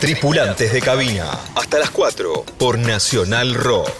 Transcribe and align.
Tripulantes 0.00 0.72
de 0.72 0.80
cabina, 0.80 1.28
hasta 1.56 1.80
las 1.80 1.90
4 1.90 2.44
por 2.56 2.78
Nacional 2.78 3.54
Rock. 3.54 3.90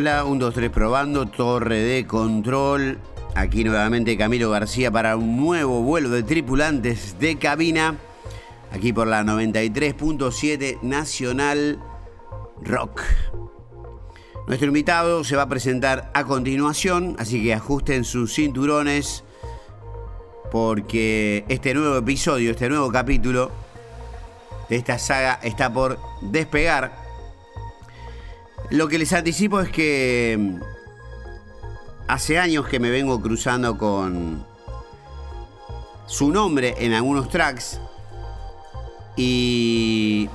Hola, 0.00 0.24
1, 0.24 0.38
2, 0.42 0.54
3 0.54 0.70
probando, 0.70 1.26
torre 1.26 1.76
de 1.76 2.06
control. 2.06 2.98
Aquí 3.34 3.64
nuevamente 3.64 4.16
Camilo 4.16 4.48
García 4.48 4.90
para 4.90 5.14
un 5.14 5.36
nuevo 5.36 5.82
vuelo 5.82 6.08
de 6.08 6.22
tripulantes 6.22 7.18
de 7.18 7.36
cabina. 7.36 7.98
Aquí 8.72 8.94
por 8.94 9.06
la 9.06 9.22
93.7 9.22 10.80
Nacional 10.80 11.78
Rock. 12.62 13.02
Nuestro 14.46 14.68
invitado 14.68 15.22
se 15.22 15.36
va 15.36 15.42
a 15.42 15.48
presentar 15.50 16.10
a 16.14 16.24
continuación, 16.24 17.14
así 17.18 17.42
que 17.42 17.52
ajusten 17.52 18.04
sus 18.04 18.32
cinturones 18.34 19.22
porque 20.50 21.44
este 21.48 21.74
nuevo 21.74 21.98
episodio, 21.98 22.52
este 22.52 22.70
nuevo 22.70 22.90
capítulo 22.90 23.50
de 24.70 24.76
esta 24.76 24.98
saga 24.98 25.38
está 25.42 25.70
por 25.70 25.98
despegar. 26.22 26.99
Lo 28.70 28.86
que 28.86 28.98
les 28.98 29.12
anticipo 29.12 29.60
es 29.60 29.68
que 29.70 30.36
mm, 30.38 30.60
hace 32.06 32.38
años 32.38 32.68
que 32.68 32.78
me 32.78 32.88
vengo 32.88 33.20
cruzando 33.20 33.76
con 33.76 34.46
su 36.06 36.30
nombre 36.30 36.76
en 36.78 36.92
algunos 36.92 37.28
tracks 37.28 37.80
y 39.16 40.28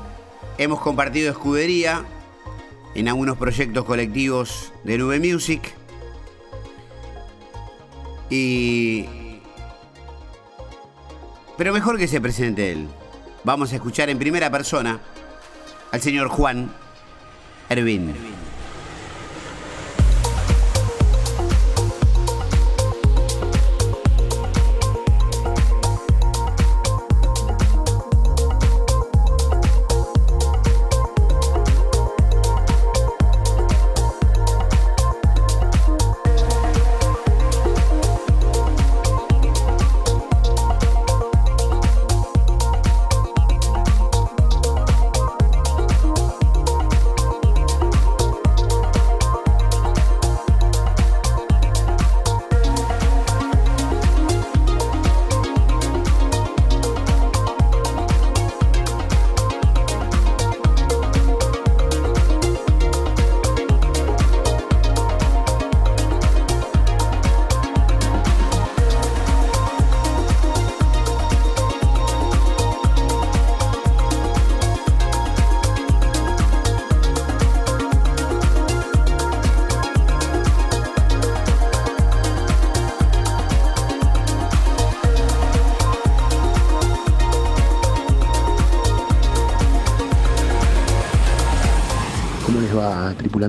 hemos 0.58 0.82
compartido 0.82 1.32
escudería 1.32 2.04
en 2.94 3.08
algunos 3.08 3.38
proyectos 3.38 3.86
colectivos 3.86 4.74
de 4.84 4.98
Nube 4.98 5.20
Music 5.20 5.74
y 8.30 9.06
pero 11.58 11.72
mejor 11.72 11.98
que 11.98 12.10
se 12.10 12.20
presente 12.20 12.74
él. 12.74 12.90
Vamos 13.46 13.72
a 13.72 13.76
escuchar 13.76 14.10
en 14.10 14.20
primera 14.20 14.52
persona 14.52 15.00
al 15.92 16.02
señor 16.02 16.28
Juan 16.28 16.70
ඇරවෙන්න. 17.70 18.35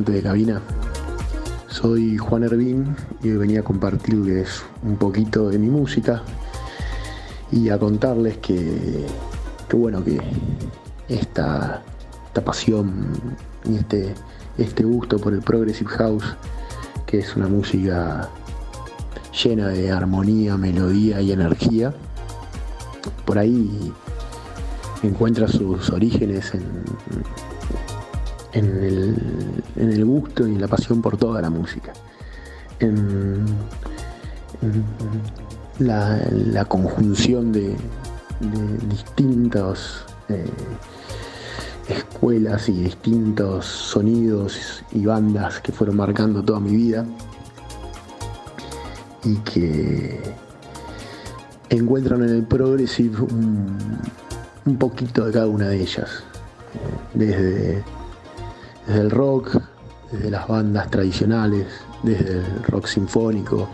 De 0.04 0.22
cabina? 0.22 0.60
Soy 1.68 2.18
Juan 2.18 2.42
Hervín 2.42 2.94
y 3.22 3.30
hoy 3.30 3.38
venía 3.38 3.60
a 3.60 3.62
compartirles 3.62 4.62
un 4.82 4.96
poquito 4.96 5.48
de 5.48 5.58
mi 5.58 5.68
música 5.68 6.22
y 7.50 7.70
a 7.70 7.78
contarles 7.78 8.36
que, 8.38 9.06
que 9.68 9.76
bueno, 9.76 10.04
que 10.04 10.20
esta, 11.08 11.82
esta 12.26 12.44
pasión 12.44 13.06
y 13.64 13.76
este, 13.76 14.14
este 14.58 14.84
gusto 14.84 15.18
por 15.18 15.32
el 15.32 15.40
Progressive 15.40 15.90
House, 15.92 16.36
que 17.06 17.20
es 17.20 17.34
una 17.34 17.48
música 17.48 18.28
llena 19.42 19.68
de 19.68 19.90
armonía, 19.90 20.58
melodía 20.58 21.22
y 21.22 21.32
energía, 21.32 21.94
por 23.24 23.38
ahí 23.38 23.92
encuentra 25.02 25.48
sus 25.48 25.88
orígenes 25.88 26.54
en, 26.54 26.66
en 28.56 29.90
el, 29.90 30.04
gusto 30.04 30.46
y 30.46 30.52
en 30.52 30.60
la 30.60 30.68
pasión 30.68 31.02
por 31.02 31.16
toda 31.16 31.42
la 31.42 31.50
música. 31.50 31.92
En, 32.80 33.44
la, 35.78 36.64
conjunción 36.64 37.52
de, 37.52 37.76
de 38.40 38.78
distintos 38.88 40.04
eh, 40.28 40.44
escuelas 41.88 42.68
y 42.68 42.72
distintos 42.72 43.66
sonidos 43.66 44.82
y 44.92 45.04
bandas 45.04 45.60
que 45.60 45.72
fueron 45.72 45.96
marcando 45.96 46.42
toda 46.42 46.58
mi 46.58 46.74
vida 46.74 47.04
y 49.22 49.36
que 49.38 50.20
encuentran 51.68 52.22
en 52.22 52.30
el 52.30 52.44
progressive 52.44 53.20
un, 53.20 53.76
un 54.64 54.76
poquito 54.78 55.26
de 55.26 55.32
cada 55.32 55.46
una 55.46 55.68
de 55.68 55.82
ellas. 55.82 56.24
Desde 57.14 57.82
desde 58.86 59.00
el 59.00 59.10
rock, 59.10 59.58
desde 60.12 60.30
las 60.30 60.46
bandas 60.46 60.90
tradicionales, 60.90 61.66
desde 62.02 62.38
el 62.38 62.62
rock 62.64 62.86
sinfónico, 62.86 63.68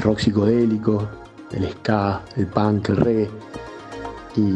rock 0.00 0.18
psicodélico, 0.18 1.08
el 1.52 1.70
ska, 1.70 2.22
el 2.36 2.46
punk, 2.46 2.88
el 2.90 2.96
reggae. 2.96 3.30
Y 4.36 4.52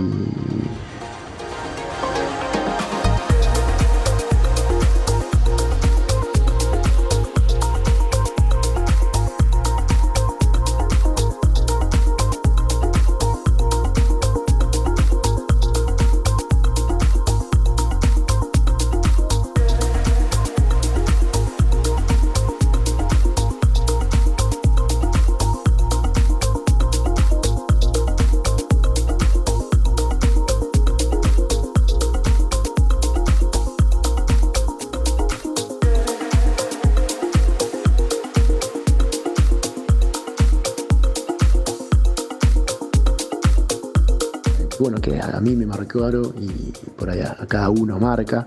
claro, 45.87 46.33
y 46.39 46.73
por 46.97 47.11
allá 47.11 47.37
a 47.39 47.47
cada 47.47 47.71
uno 47.71 47.99
marca 47.99 48.47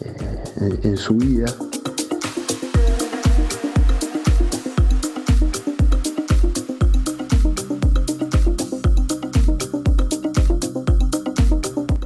eh, 0.00 0.80
en, 0.82 0.96
su 0.96 1.14
vida. 1.16 1.46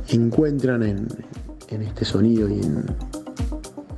encuentran 0.08 0.82
en, 0.82 1.08
este 1.68 2.04
sonido 2.04 2.48
y 2.48 2.60
en, 2.60 2.84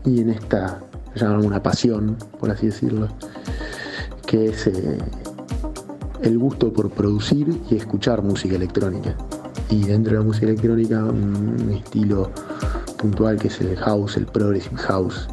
y 0.04 0.20
en 0.20 0.30
esta, 0.30 0.80
llaman 1.14 1.44
una 1.44 1.62
pasión, 1.62 2.16
por 2.38 2.50
así 2.50 2.66
decirlo, 2.66 3.08
que 4.26 4.50
es 4.50 4.66
eh, 4.66 4.98
el 6.22 6.38
gusto 6.38 6.72
por 6.72 6.90
producir 6.90 7.60
y 7.70 7.76
escuchar 7.76 8.22
música 8.22 8.56
electrónica 8.56 9.16
y 9.72 9.84
dentro 9.84 10.12
de 10.12 10.18
la 10.18 10.24
música 10.24 10.46
electrónica 10.46 11.02
un 11.02 11.70
estilo 11.72 12.30
puntual 12.98 13.38
que 13.38 13.48
es 13.48 13.58
el 13.62 13.74
house, 13.76 14.18
el 14.18 14.26
progressive 14.26 14.76
house, 14.76 15.28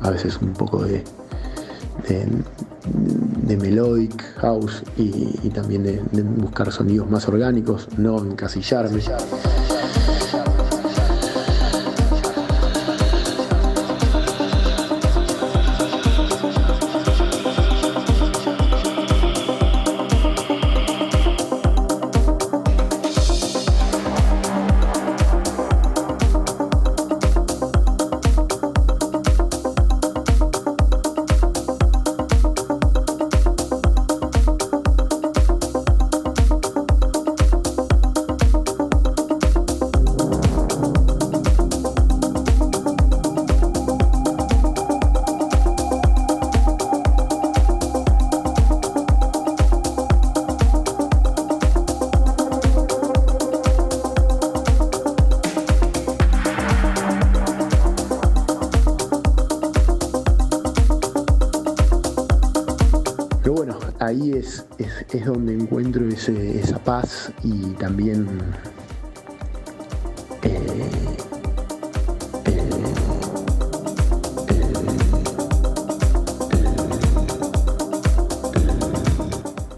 a 0.00 0.10
veces 0.10 0.38
un 0.40 0.54
poco 0.54 0.82
de, 0.84 1.04
de, 2.08 3.56
melodic 3.58 4.22
house 4.38 4.82
y, 4.96 5.50
también 5.50 5.82
de, 5.82 6.02
de, 6.12 6.22
buscar 6.22 6.72
sonidos 6.72 7.10
más 7.10 7.28
orgánicos, 7.28 7.88
no 7.98 8.18
encasillarme. 8.18 9.02
Es, 65.14 65.26
donde 65.26 65.54
encuentro 65.54 66.06
esa 66.08 66.78
paz 66.78 67.32
y 67.42 67.72
también 67.74 68.26
eh, 70.42 70.60
eh, 72.44 72.76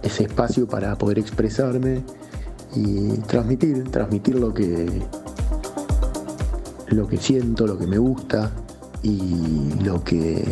ese 0.02 0.24
espacio 0.24 0.66
para 0.66 0.96
poder 0.96 1.18
expresarme 1.18 2.02
y 2.74 3.18
transmitir, 3.26 3.84
transmitir 3.90 4.36
lo 4.36 4.52
que 4.54 5.02
lo 6.88 7.06
que 7.06 7.16
siento, 7.18 7.66
lo 7.66 7.76
que 7.76 7.86
me 7.86 7.98
gusta 7.98 8.52
y 9.02 9.74
lo 9.82 10.02
que 10.02 10.44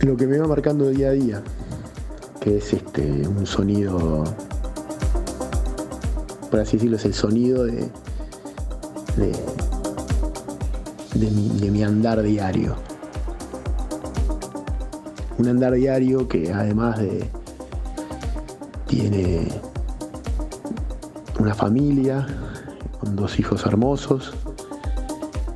lo 0.00 0.16
que 0.16 0.26
me 0.26 0.38
va 0.38 0.46
marcando 0.46 0.88
día 0.88 1.08
a 1.08 1.12
día, 1.12 1.42
que 2.40 2.58
es 2.58 2.72
este 2.72 3.26
un 3.26 3.46
sonido, 3.46 4.24
por 6.50 6.60
así 6.60 6.76
decirlo, 6.76 6.96
es 6.96 7.04
el 7.04 7.14
sonido 7.14 7.64
de, 7.64 7.90
de, 11.14 11.70
mi, 11.70 11.82
andar 11.82 12.22
diario. 12.22 12.76
Un 15.38 15.48
andar 15.48 15.74
diario 15.74 16.28
que 16.28 16.52
además 16.52 16.98
de 16.98 17.28
tiene 18.86 19.48
una 21.38 21.54
familia 21.54 22.26
con 23.00 23.16
dos 23.16 23.38
hijos 23.38 23.66
hermosos, 23.66 24.32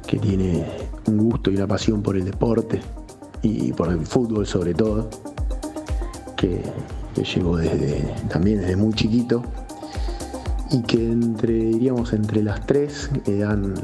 que 0.06 0.18
tiene 0.18 0.66
un 1.06 1.18
gusto 1.18 1.50
y 1.50 1.56
una 1.56 1.66
pasión 1.66 2.02
por 2.02 2.16
el 2.16 2.24
deporte, 2.24 2.80
y 3.42 3.72
por 3.72 3.88
el 3.88 4.06
fútbol 4.06 4.46
sobre 4.46 4.74
todo, 4.74 5.08
que, 6.42 7.22
llevo 7.22 7.56
desde, 7.56 8.02
también 8.28 8.60
desde 8.60 8.76
muy 8.76 8.92
chiquito 8.94 9.42
y 10.70 10.82
que 10.82 10.96
entre, 10.96 11.52
diríamos, 11.52 12.12
entre 12.12 12.42
las 12.42 12.66
tres 12.66 13.10
dan, 13.26 13.74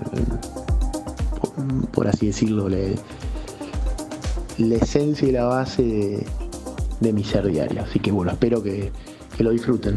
por 1.93 2.09
así 2.09 2.29
decirlo, 2.29 2.69
la 2.69 4.75
esencia 4.75 5.29
y 5.29 5.33
la 5.33 5.45
base 5.45 6.27
de, 7.01 7.13
mi 7.13 7.23
ser 7.23 7.47
diario. 7.47 7.83
Así 7.83 8.01
que 8.01 8.11
bueno, 8.11 8.33
espero 8.33 8.63
que 8.63 8.91
lo 9.39 9.51
disfruten. 9.51 9.97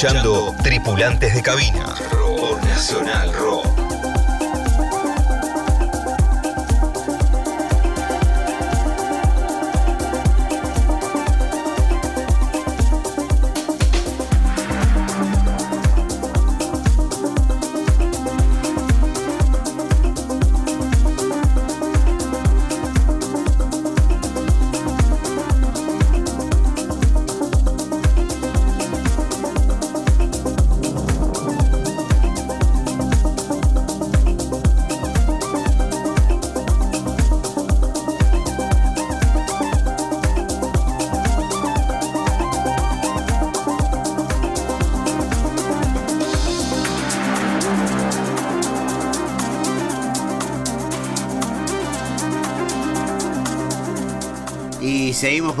Escuchando 0.00 0.54
Tripulantes 0.62 1.34
de 1.34 1.42
Cabina 1.42 1.94
por 2.10 2.64
Nacional 2.64 3.34
Rock. 3.34 3.59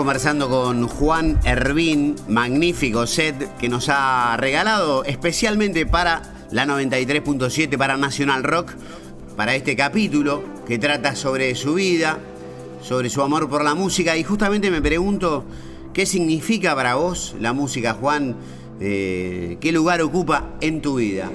Conversando 0.00 0.48
con 0.48 0.88
Juan 0.88 1.38
Hervín, 1.44 2.16
magnífico 2.26 3.06
set 3.06 3.54
que 3.58 3.68
nos 3.68 3.90
ha 3.90 4.34
regalado 4.38 5.04
especialmente 5.04 5.84
para 5.84 6.22
la 6.50 6.64
93.7 6.64 7.76
para 7.76 7.98
Nacional 7.98 8.42
Rock, 8.42 8.72
para 9.36 9.54
este 9.54 9.76
capítulo 9.76 10.42
que 10.66 10.78
trata 10.78 11.14
sobre 11.14 11.54
su 11.54 11.74
vida, 11.74 12.18
sobre 12.80 13.10
su 13.10 13.20
amor 13.20 13.50
por 13.50 13.62
la 13.62 13.74
música. 13.74 14.16
Y 14.16 14.24
justamente 14.24 14.70
me 14.70 14.80
pregunto, 14.80 15.44
¿qué 15.92 16.06
significa 16.06 16.74
para 16.74 16.94
vos 16.94 17.34
la 17.38 17.52
música, 17.52 17.92
Juan? 17.92 18.36
Eh, 18.80 19.58
¿Qué 19.60 19.70
lugar 19.70 20.00
ocupa 20.00 20.54
en 20.62 20.80
tu 20.80 20.94
vida? 20.94 21.28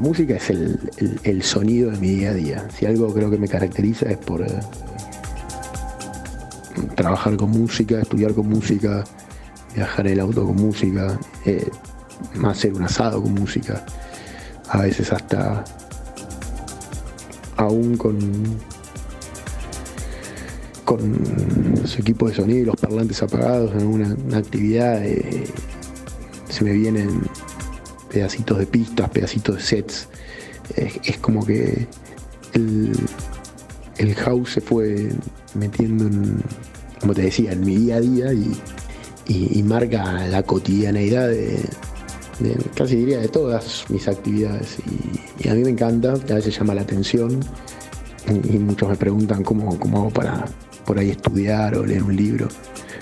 Música 0.00 0.36
es 0.36 0.50
el, 0.50 1.42
sonido 1.42 1.90
de 1.90 1.98
mi 1.98 2.08
día 2.08 2.30
a 2.30 2.34
día. 2.34 2.68
Si 2.76 2.86
algo 2.86 3.12
creo 3.12 3.30
que 3.30 3.38
me 3.38 3.48
caracteriza 3.48 4.10
es 4.10 4.18
por 4.18 4.42
eh, 4.42 4.60
trabajar 6.94 7.36
con 7.36 7.50
música, 7.50 8.00
estudiar 8.00 8.34
con 8.34 8.48
música, 8.48 9.04
viajar 9.74 10.06
el 10.06 10.20
auto 10.20 10.44
con 10.44 10.56
música, 10.56 11.18
eh, 11.44 11.68
hacer 12.44 12.72
un 12.74 12.84
asado 12.84 13.22
con 13.22 13.34
música, 13.34 13.84
a 14.68 14.82
veces 14.82 15.12
hasta 15.12 15.64
aún 17.56 17.96
con 17.96 18.18
con 20.84 21.86
su 21.86 22.00
equipo 22.00 22.28
de 22.28 22.34
sonido 22.34 22.58
y 22.58 22.64
los 22.64 22.76
parlantes 22.76 23.22
apagados 23.22 23.72
en 23.72 23.80
alguna 23.80 24.16
actividad 24.36 25.02
eh, 25.02 25.44
se 26.50 26.62
me 26.62 26.72
vienen 26.72 27.22
pedacitos 28.14 28.58
de 28.58 28.66
pistas, 28.66 29.10
pedacitos 29.10 29.56
de 29.56 29.62
sets. 29.62 30.08
Es, 30.76 31.18
como 31.18 31.44
que 31.44 31.86
el, 32.54 34.14
house 34.14 34.52
se 34.52 34.60
fue 34.60 35.10
metiendo 35.54 36.06
en, 36.06 36.40
como 37.00 37.12
te 37.12 37.22
decía, 37.22 37.52
en 37.52 37.60
mi 37.60 37.76
día 37.76 37.96
a 37.96 38.00
día 38.00 38.32
y, 38.32 39.62
marca 39.64 40.26
la 40.28 40.42
cotidianeidad 40.42 41.28
de, 41.28 41.58
casi 42.74 42.96
diría, 42.96 43.18
de 43.18 43.28
todas 43.28 43.84
mis 43.88 44.06
actividades. 44.06 44.78
Y, 45.40 45.48
a 45.48 45.54
mí 45.54 45.64
me 45.64 45.70
encanta, 45.70 46.12
a 46.12 46.34
veces 46.34 46.56
llama 46.56 46.74
la 46.74 46.82
atención 46.82 47.40
y, 48.28 48.58
muchos 48.58 48.88
me 48.88 48.96
preguntan 48.96 49.42
cómo, 49.42 49.76
cómo 49.78 49.98
hago 49.98 50.10
para 50.10 50.44
por 50.86 50.98
ahí 50.98 51.10
estudiar 51.10 51.76
o 51.76 51.84
leer 51.84 52.02
un 52.02 52.14
libro 52.14 52.46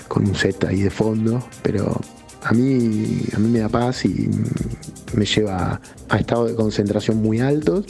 con 0.07 0.25
un 0.25 0.35
set 0.35 0.63
ahí 0.63 0.81
de 0.81 0.89
fondo, 0.89 1.45
pero 1.61 1.99
a 2.43 2.53
mí, 2.53 3.21
a 3.33 3.39
mí 3.39 3.49
me 3.49 3.59
da 3.59 3.69
paz 3.69 4.05
y 4.05 4.29
me 5.15 5.25
lleva 5.25 5.79
a 6.09 6.17
estados 6.17 6.49
de 6.49 6.55
concentración 6.55 7.17
muy 7.17 7.39
altos 7.39 7.85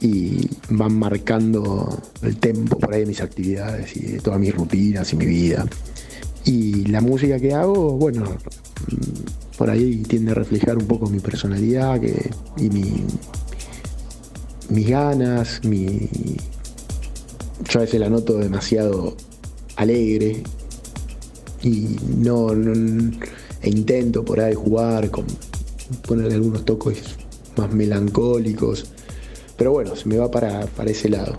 y 0.00 0.48
van 0.70 0.98
marcando 0.98 2.00
el 2.22 2.36
tempo 2.36 2.78
por 2.78 2.94
ahí 2.94 3.00
de 3.00 3.06
mis 3.06 3.20
actividades 3.20 3.96
y 3.96 4.00
de 4.12 4.20
todas 4.20 4.40
mis 4.40 4.54
rutinas 4.54 5.12
y 5.12 5.16
mi 5.16 5.26
vida. 5.26 5.66
Y 6.44 6.86
la 6.86 7.00
música 7.00 7.38
que 7.38 7.54
hago, 7.54 7.92
bueno, 7.92 8.24
por 9.56 9.70
ahí 9.70 10.02
tiende 10.02 10.32
a 10.32 10.34
reflejar 10.34 10.76
un 10.76 10.86
poco 10.86 11.08
mi 11.08 11.20
personalidad 11.20 12.00
y 12.56 12.68
mi, 12.70 13.04
mis 14.70 14.88
ganas, 14.88 15.60
mi... 15.64 16.08
Yo 17.68 17.78
a 17.78 17.82
veces 17.82 18.00
la 18.00 18.08
noto 18.08 18.38
demasiado 18.38 19.16
alegre 19.76 20.42
y 21.62 21.96
no 22.16 22.52
e 23.62 23.70
intento 23.70 24.24
por 24.24 24.40
ahí 24.40 24.54
jugar 24.54 25.10
con 25.10 25.26
ponerle 26.06 26.34
algunos 26.34 26.64
toques 26.64 27.02
más 27.56 27.72
melancólicos. 27.72 28.86
Pero 29.56 29.72
bueno, 29.72 29.94
se 29.96 30.08
me 30.08 30.16
va 30.16 30.30
para, 30.30 30.66
para 30.66 30.90
ese 30.90 31.08
lado. 31.08 31.36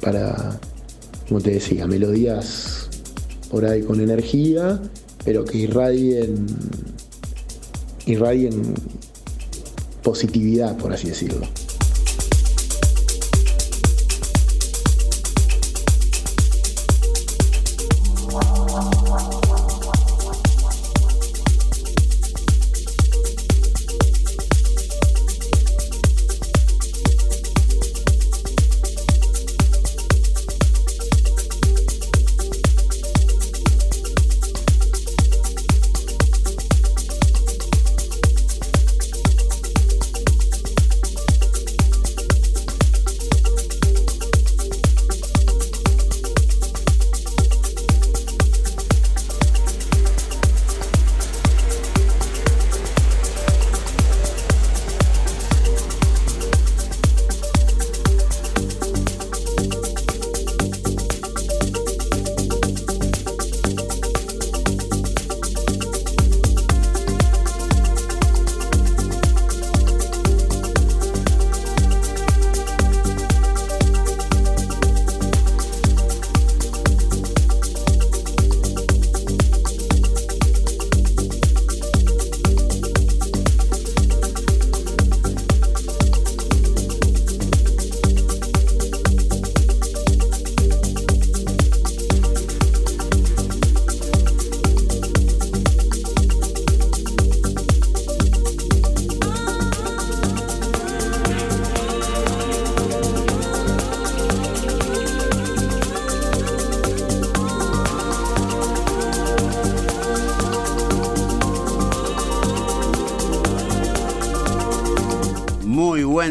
Para, 0.00 0.58
como 1.28 1.40
te 1.40 1.50
decía, 1.50 1.86
melodías 1.86 2.88
por 3.50 3.64
ahí 3.64 3.82
con 3.82 4.00
energía, 4.00 4.80
pero 5.24 5.44
que 5.44 5.58
irradien, 5.58 6.46
irradien 8.06 8.74
positividad, 10.02 10.76
por 10.76 10.92
así 10.92 11.08
decirlo. 11.08 11.46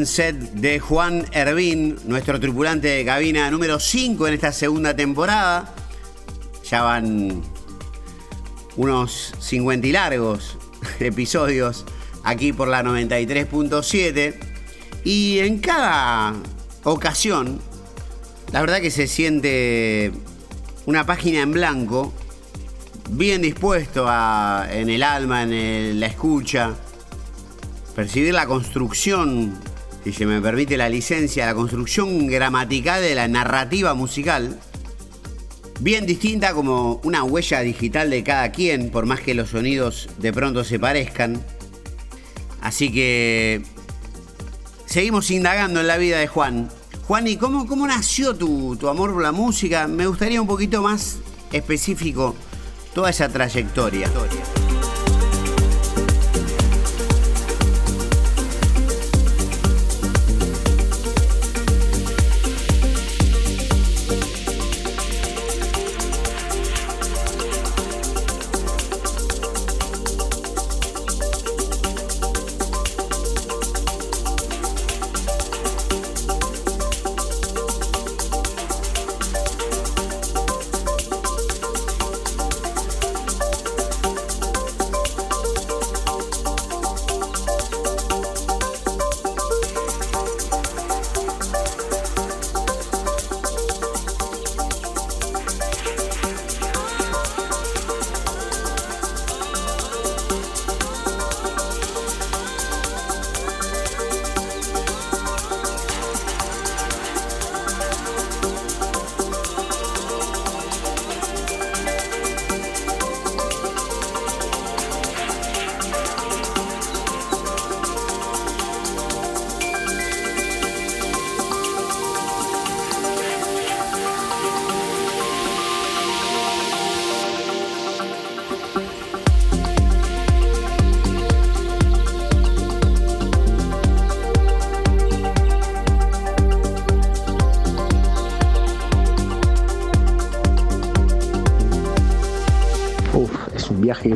Set 0.05 0.35
de 0.35 0.79
Juan 0.79 1.25
Hervín, 1.31 1.97
nuestro 2.05 2.39
tripulante 2.39 2.87
de 2.87 3.05
cabina 3.05 3.49
número 3.51 3.79
5 3.79 4.27
en 4.27 4.33
esta 4.33 4.51
segunda 4.51 4.95
temporada. 4.95 5.73
Ya 6.69 6.83
van 6.83 7.41
unos 8.75 9.33
50 9.39 9.87
y 9.87 9.91
largos 9.91 10.57
episodios 10.99 11.85
aquí 12.23 12.53
por 12.53 12.67
la 12.67 12.83
93.7. 12.83 14.35
Y 15.03 15.39
en 15.39 15.59
cada 15.59 16.33
ocasión, 16.83 17.59
la 18.51 18.61
verdad 18.61 18.81
que 18.81 18.91
se 18.91 19.07
siente 19.07 20.11
una 20.85 21.05
página 21.05 21.41
en 21.41 21.51
blanco, 21.51 22.13
bien 23.09 23.41
dispuesto 23.41 24.07
en 24.69 24.89
el 24.89 25.03
alma, 25.03 25.43
en 25.43 25.99
la 25.99 26.07
escucha, 26.07 26.75
percibir 27.95 28.33
la 28.33 28.45
construcción, 28.45 29.59
si 30.03 30.13
se 30.13 30.25
me 30.25 30.41
permite 30.41 30.77
la 30.77 30.89
licencia, 30.89 31.45
la 31.45 31.53
construcción 31.53 32.27
gramatical 32.27 33.01
de 33.01 33.15
la 33.15 33.27
narrativa 33.27 33.93
musical, 33.93 34.59
bien 35.79 36.05
distinta 36.05 36.53
como 36.53 37.01
una 37.03 37.23
huella 37.23 37.61
digital 37.61 38.09
de 38.09 38.23
cada 38.23 38.51
quien, 38.51 38.89
por 38.89 39.05
más 39.05 39.21
que 39.21 39.33
los 39.33 39.49
sonidos 39.49 40.09
de 40.17 40.33
pronto 40.33 40.63
se 40.63 40.79
parezcan. 40.79 41.43
Así 42.61 42.91
que 42.91 43.61
seguimos 44.85 45.31
indagando 45.31 45.81
en 45.81 45.87
la 45.87 45.97
vida 45.97 46.19
de 46.19 46.27
Juan. 46.27 46.69
Juan, 47.07 47.27
¿y 47.27 47.37
cómo, 47.37 47.65
cómo 47.65 47.87
nació 47.87 48.35
tu, 48.35 48.75
tu 48.75 48.87
amor 48.87 49.13
por 49.13 49.23
la 49.23 49.31
música? 49.31 49.87
Me 49.87 50.05
gustaría 50.05 50.41
un 50.41 50.47
poquito 50.47 50.81
más 50.81 51.17
específico 51.51 52.35
toda 52.93 53.09
esa 53.09 53.29
trayectoria. 53.29 54.09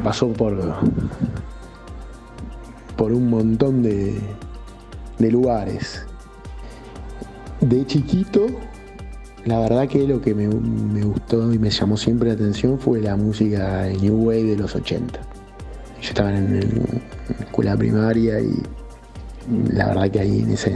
Pasó 0.04 0.28
por, 0.34 0.58
por 2.98 3.12
un 3.12 3.30
montón 3.30 3.82
de, 3.82 4.20
de 5.20 5.32
lugares. 5.32 6.06
De 7.62 7.86
chiquito, 7.86 8.48
la 9.46 9.60
verdad 9.60 9.88
que 9.88 10.08
lo 10.08 10.22
que 10.22 10.34
me, 10.34 10.48
gustó 10.48 11.54
y 11.54 11.60
me 11.60 11.70
llamó 11.70 11.98
siempre 11.98 12.30
la 12.30 12.36
atención 12.36 12.80
fue 12.80 13.02
la 13.02 13.16
música 13.16 13.88
New 14.02 14.28
Wave 14.28 14.44
de 14.44 14.58
los 14.58 14.76
80. 14.76 15.20
Yo 16.02 16.10
estaba 16.10 16.36
en, 16.36 16.60
la 16.60 17.46
escuela 17.46 17.76
primaria 17.76 18.40
y 18.40 18.62
la 19.74 19.88
verdad 19.88 20.10
que 20.10 20.20
ahí 20.20 20.40
en 20.40 20.52
esa 20.52 20.70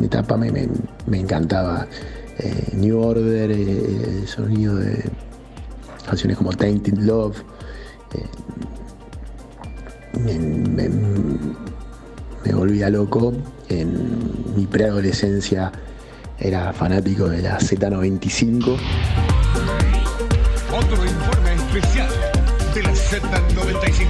etapa 0.00 0.36
me, 0.36 0.68
encantaba 1.12 1.86
eh, 2.38 2.68
New 2.76 3.00
Order, 3.00 3.50
eh, 3.50 4.20
el 4.20 4.28
sonido 4.28 4.76
de 4.76 5.04
canciones 6.10 6.36
como 6.36 6.52
Tainted 6.52 6.98
Love. 6.98 7.36
Eh, 8.14 8.26
me, 12.44 12.52
volvía 12.52 12.90
loco. 12.90 13.32
En 13.68 14.56
mi 14.56 14.66
preadolescencia 14.66 15.70
era 16.38 16.72
fanático 16.72 17.28
de 17.28 17.42
la 17.42 17.60
Z95. 17.60 18.76
Otro 20.72 21.04
informe 21.04 21.54
especial 21.54 22.10
de 22.74 22.82
la 22.82 22.90
Z95. 22.90 24.08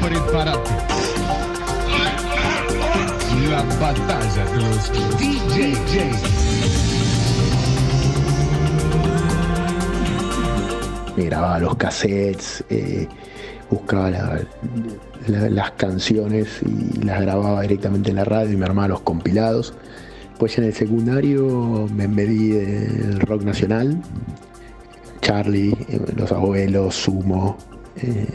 Prepárate. 0.00 0.70
La 3.50 3.62
batalla 3.80 4.44
de 4.44 4.60
los 4.60 4.92
DJs. 5.18 6.95
Me 11.16 11.24
grababa 11.24 11.58
los 11.58 11.76
cassettes, 11.76 12.64
eh, 12.68 13.08
buscaba 13.70 14.10
las 15.26 15.70
canciones 15.72 16.60
y 16.62 17.04
las 17.04 17.20
grababa 17.20 17.62
directamente 17.62 18.10
en 18.10 18.16
la 18.16 18.24
radio 18.24 18.52
y 18.52 18.56
me 18.56 18.66
armaba 18.66 18.88
los 18.88 19.00
compilados. 19.00 19.74
Pues 20.38 20.58
en 20.58 20.64
el 20.64 20.74
secundario 20.74 21.88
me 21.94 22.06
medí 22.06 22.50
del 22.50 23.20
rock 23.20 23.42
nacional, 23.42 24.02
Charlie, 25.22 25.74
eh, 25.88 26.00
Los 26.14 26.30
Abuelos, 26.30 26.94
Sumo, 26.94 27.56
eh, 27.96 28.26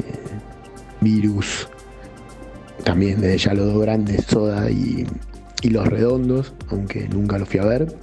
Virus, 0.99 1.69
también 2.83 3.21
de 3.21 3.37
Ya 3.37 3.53
los 3.53 3.71
dos 3.71 3.83
grandes, 3.83 4.25
Soda 4.25 4.71
y, 4.71 5.05
y, 5.61 5.69
Los 5.69 5.87
Redondos, 5.87 6.53
aunque 6.69 7.07
nunca 7.07 7.37
los 7.37 7.47
fui 7.47 7.59
a 7.59 7.65
ver. 7.65 7.95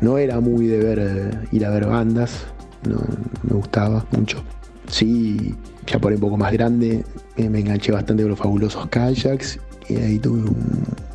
No 0.00 0.18
era 0.18 0.40
muy 0.40 0.66
de 0.66 0.78
ver, 0.78 1.48
ir 1.52 1.64
a 1.64 1.70
ver 1.70 1.86
bandas, 1.86 2.46
no 2.86 2.98
me 3.42 3.54
gustaba 3.54 4.04
mucho. 4.12 4.42
Sí, 4.88 5.54
ya 5.86 5.98
por 5.98 6.12
un 6.12 6.20
poco 6.20 6.36
más 6.36 6.52
grande, 6.52 7.04
me 7.36 7.60
enganché 7.60 7.92
bastante 7.92 8.22
con 8.22 8.30
los 8.30 8.38
fabulosos 8.38 8.86
kayaks 8.88 9.58
y 9.88 9.96
ahí 9.96 10.18
tuve 10.18 10.48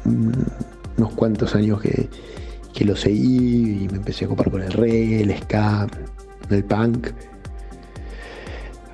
unos 0.05 1.13
cuantos 1.15 1.55
años 1.55 1.81
que, 1.81 2.09
que 2.73 2.85
lo 2.85 2.95
seguí 2.95 3.83
y 3.83 3.87
me 3.89 3.97
empecé 3.97 4.25
a 4.25 4.27
copar 4.29 4.51
con 4.51 4.61
el 4.61 4.71
reggae, 4.71 5.21
el 5.21 5.37
ska, 5.37 5.87
el 6.49 6.63
punk. 6.63 7.07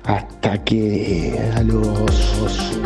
Hasta 0.04 0.64
que 0.64 1.38
a 1.54 1.62
los 1.62 2.78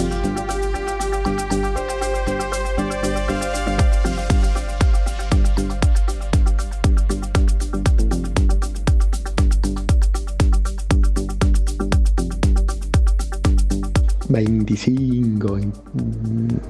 25, 14.32 15.58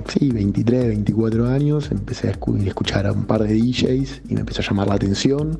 sí, 0.08 0.28
23, 0.30 0.88
24 0.88 1.46
años, 1.48 1.90
empecé 1.90 2.28
a 2.28 2.32
escuchar 2.32 3.06
a 3.06 3.12
un 3.12 3.24
par 3.24 3.42
de 3.44 3.54
DJs 3.54 4.22
y 4.28 4.34
me 4.34 4.40
empezó 4.40 4.62
a 4.62 4.64
llamar 4.64 4.88
la 4.88 4.94
atención. 4.94 5.58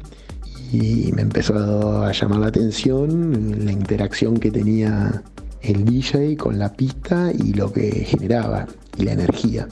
Y 0.72 1.12
me 1.12 1.20
empezó 1.20 2.02
a 2.02 2.12
llamar 2.12 2.40
la 2.40 2.46
atención 2.46 3.64
la 3.64 3.72
interacción 3.72 4.38
que 4.38 4.50
tenía 4.50 5.22
el 5.60 5.84
DJ 5.84 6.36
con 6.38 6.58
la 6.58 6.72
pista 6.72 7.30
y 7.30 7.52
lo 7.52 7.70
que 7.72 7.90
generaba 8.04 8.66
y 8.96 9.04
la 9.04 9.12
energía. 9.12 9.68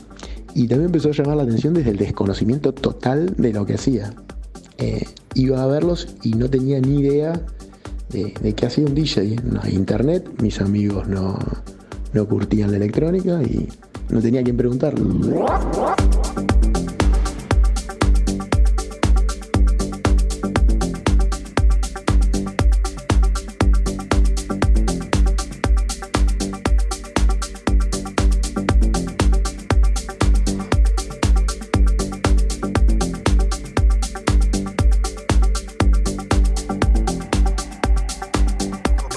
Y 0.54 0.68
también 0.68 0.86
empezó 0.86 1.08
a 1.08 1.12
llamar 1.12 1.38
la 1.38 1.42
atención 1.44 1.72
desde 1.74 1.90
el 1.90 1.96
desconocimiento 1.96 2.72
total 2.74 3.34
de 3.36 3.52
lo 3.52 3.64
que 3.64 3.74
hacía. 3.74 4.12
Eh, 4.76 5.04
iba 5.34 5.62
a 5.62 5.66
verlos 5.66 6.16
y 6.22 6.32
no 6.32 6.50
tenía 6.50 6.80
ni 6.80 7.00
idea 7.00 7.32
de, 8.10 8.34
de 8.40 8.54
qué 8.54 8.66
hacía 8.66 8.84
un 8.84 8.94
DJ. 8.94 9.36
No 9.42 9.60
hay 9.62 9.74
internet, 9.74 10.28
mis 10.42 10.60
amigos 10.60 11.08
no, 11.08 11.38
no 12.12 12.26
curtían 12.26 12.70
la 12.70 12.76
electrónica 12.76 13.42
y 13.42 13.68
no 14.08 14.20
tenía 14.20 14.42
quien 14.42 14.56
preguntar. 14.56 14.94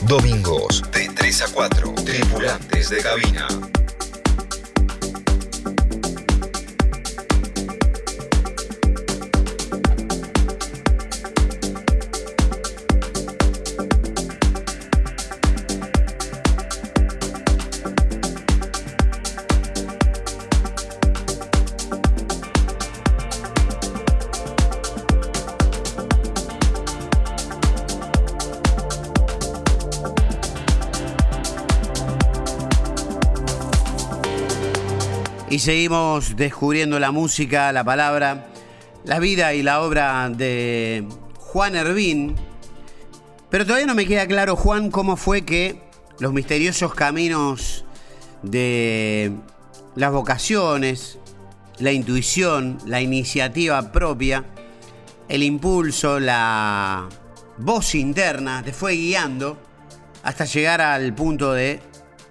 Domingos 0.08 0.84
3 1.34 1.42
a 1.42 1.48
4. 1.48 1.96
Tripulantes 2.06 2.90
de 2.92 2.98
cabina. 3.02 3.48
Seguimos 35.64 36.36
descubriendo 36.36 37.00
la 37.00 37.12
música, 37.12 37.72
la 37.72 37.86
palabra, 37.86 38.48
la 39.06 39.20
vida 39.20 39.54
y 39.54 39.64
la 39.64 39.82
obra 39.82 40.30
de 40.30 41.08
Juan 41.38 41.78
Hervín. 41.78 42.36
Pero 43.50 43.66
todavía 43.66 43.88
no 43.88 43.96
me 43.96 44.06
queda 44.06 44.28
claro, 44.28 44.58
Juan, 44.58 44.92
cómo 44.92 45.16
fue 45.16 45.46
que 45.46 45.82
los 46.20 46.34
misteriosos 46.34 46.94
caminos 46.94 47.86
de 48.42 49.32
las 49.96 50.12
vocaciones, 50.12 51.18
la 51.80 51.94
intuición, 51.94 52.78
la 52.86 53.00
iniciativa 53.00 53.94
propia, 53.94 54.44
el 55.30 55.44
impulso, 55.44 56.20
la 56.20 57.08
voz 57.58 57.96
interna 57.96 58.64
te 58.66 58.74
fue 58.74 58.96
guiando 58.96 59.58
hasta 60.24 60.44
llegar 60.44 60.82
al 60.82 61.16
punto 61.16 61.54
de 61.54 61.80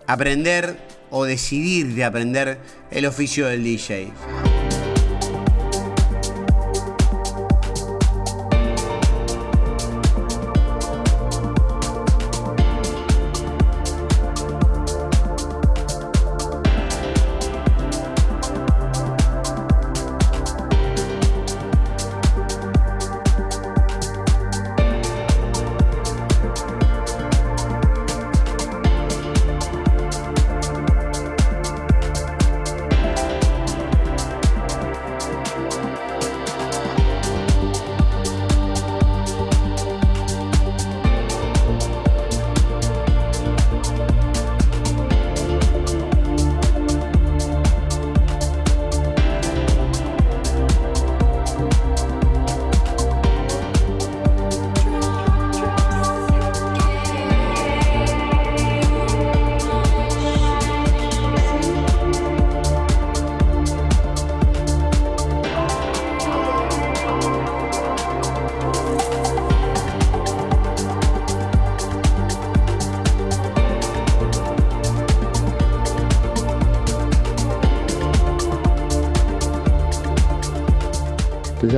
aprender 0.07 0.92
o 1.13 1.25
decidir 1.25 1.95
de 1.95 2.05
aprender 2.05 2.59
el 2.91 3.07
oficio 3.07 3.47
del 3.47 3.63
DJ. 3.63 4.11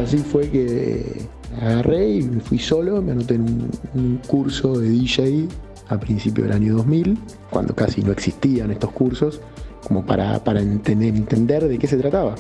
Así 0.05 0.19
fue 0.19 0.49
que 0.49 1.23
agarré 1.61 2.17
y 2.17 2.23
me 2.23 2.41
fui 2.41 2.59
solo, 2.59 3.01
me 3.03 3.13
anoté 3.13 3.35
en 3.35 3.69
un, 3.95 4.21
curso 4.27 4.79
de 4.79 4.89
DJ 4.89 5.49
a 5.89 5.99
principios 5.99 6.49
del 6.49 6.57
año 6.57 6.75
2000, 6.77 7.19
cuando 7.51 7.75
casi 7.75 8.03
no 8.03 8.13
existían 8.13 8.71
estos 8.71 8.91
cursos, 8.91 9.41
como 9.87 10.05
para, 10.05 10.43
para 10.43 10.61
entender, 10.61 11.15
entender 11.15 11.69
de 11.69 11.79
qué 11.79 11.87
se 11.87 11.97
trataba. 11.97 12.35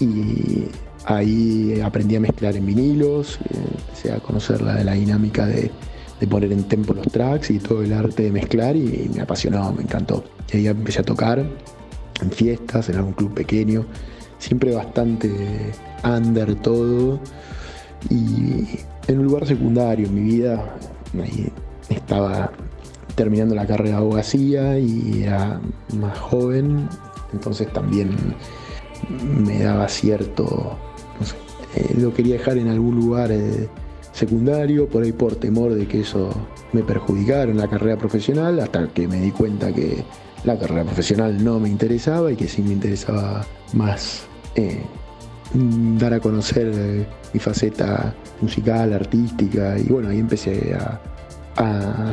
Y 0.00 0.66
ahí 1.06 1.80
aprendí 1.80 2.16
a 2.16 2.20
mezclar 2.20 2.56
en 2.56 2.66
vinilos, 2.66 3.38
eh, 3.50 3.58
empecé 3.78 4.12
a 4.12 4.20
conocer 4.20 4.62
la, 4.62 4.82
la 4.84 4.92
dinámica 4.92 5.46
de, 5.46 5.70
de 6.20 6.26
poner 6.26 6.52
en 6.52 6.64
tempo 6.64 6.94
los 6.94 7.06
tracks 7.08 7.50
y 7.50 7.58
todo 7.58 7.82
el 7.82 7.92
arte 7.92 8.24
de 8.24 8.32
mezclar 8.32 8.76
y 8.76 9.10
me 9.14 9.22
apasionó, 9.22 9.72
me 9.72 9.82
encantó. 9.82 10.24
Y 10.52 10.58
ahí 10.58 10.66
empecé 10.68 11.00
a 11.00 11.04
tocar 11.04 11.44
en 12.20 12.30
fiestas, 12.30 12.88
en 12.88 12.96
algún 12.96 13.12
club 13.12 13.34
pequeño, 13.34 13.84
siempre 14.38 14.74
bastante 14.74 15.72
under 16.04 16.54
todo. 16.56 17.20
Y 18.10 18.78
en 19.06 19.18
un 19.18 19.24
lugar 19.24 19.46
secundario 19.46 20.06
en 20.06 20.14
mi 20.14 20.22
vida, 20.22 20.76
estaba 21.88 22.50
terminando 23.14 23.54
la 23.54 23.66
carrera 23.66 23.90
de 23.90 23.96
abogacía 23.96 24.78
y 24.78 25.22
era 25.24 25.60
más 25.96 26.18
joven, 26.18 26.88
entonces 27.32 27.72
también 27.72 28.10
me 29.38 29.62
daba 29.62 29.88
cierto, 29.88 30.76
no 31.20 31.26
sé, 31.26 31.36
eh, 31.76 31.94
lo 31.98 32.12
quería 32.12 32.34
dejar 32.34 32.58
en 32.58 32.68
algún 32.68 32.96
lugar 32.96 33.30
eh, 33.30 33.68
secundario, 34.12 34.88
por 34.88 35.04
ahí 35.04 35.12
por 35.12 35.36
temor 35.36 35.74
de 35.74 35.86
que 35.86 36.00
eso 36.00 36.30
me 36.72 36.82
perjudicara 36.82 37.50
en 37.50 37.58
la 37.58 37.68
carrera 37.68 37.96
profesional, 37.96 38.58
hasta 38.60 38.88
que 38.88 39.06
me 39.06 39.20
di 39.20 39.30
cuenta 39.30 39.72
que 39.72 40.04
la 40.44 40.58
carrera 40.58 40.84
profesional 40.84 41.42
no 41.42 41.58
me 41.58 41.68
interesaba 41.68 42.32
y 42.32 42.36
que 42.36 42.48
sí 42.48 42.62
me 42.62 42.72
interesaba 42.72 43.44
más 43.72 44.26
eh, 44.56 44.82
dar 45.54 46.14
a 46.14 46.20
conocer 46.20 46.70
eh, 46.74 47.06
mi 47.32 47.40
faceta 47.40 48.14
musical, 48.40 48.92
artística, 48.92 49.78
y 49.78 49.84
bueno, 49.84 50.08
ahí 50.08 50.18
empecé 50.18 50.74
a, 50.74 51.00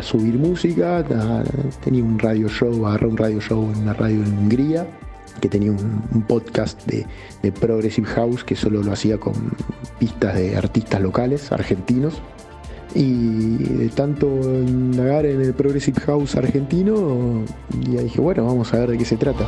subir 0.04 0.38
música, 0.38 1.04
tenía 1.84 2.04
un 2.04 2.20
radio 2.20 2.48
show, 2.48 2.86
agarré 2.86 3.08
un 3.08 3.18
radio 3.18 3.42
show 3.42 3.72
en 3.72 3.82
una 3.82 3.94
radio 3.94 4.24
en 4.24 4.38
Hungría, 4.38 4.86
que 5.40 5.50
tenía 5.50 5.72
un, 5.72 6.24
podcast 6.28 6.86
de, 6.86 7.08
de 7.42 7.52
Progressive 7.52 8.08
House 8.08 8.44
que 8.44 8.56
solo 8.56 8.84
lo 8.84 8.92
hacía 8.92 9.18
con 9.18 9.34
pistas 9.98 10.36
de 10.36 10.56
artistas 10.56 11.02
locales, 11.02 11.52
argentinos. 11.52 12.22
Y 12.94 13.58
de 13.58 13.90
tanto 13.90 14.28
indagar 14.28 15.26
en 15.26 15.42
el 15.42 15.54
Progressive 15.54 16.00
House 16.02 16.36
argentino, 16.36 17.44
ya 17.90 18.02
dije, 18.02 18.20
bueno, 18.20 18.46
vamos 18.46 18.74
a 18.74 18.80
ver 18.80 18.92
de 18.92 18.98
qué 18.98 19.06
se 19.06 19.18
trata. 19.18 19.48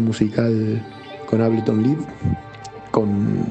Musical 0.00 0.82
con 1.28 1.40
Ableton 1.40 1.82
Live, 1.82 2.04
con 2.90 3.46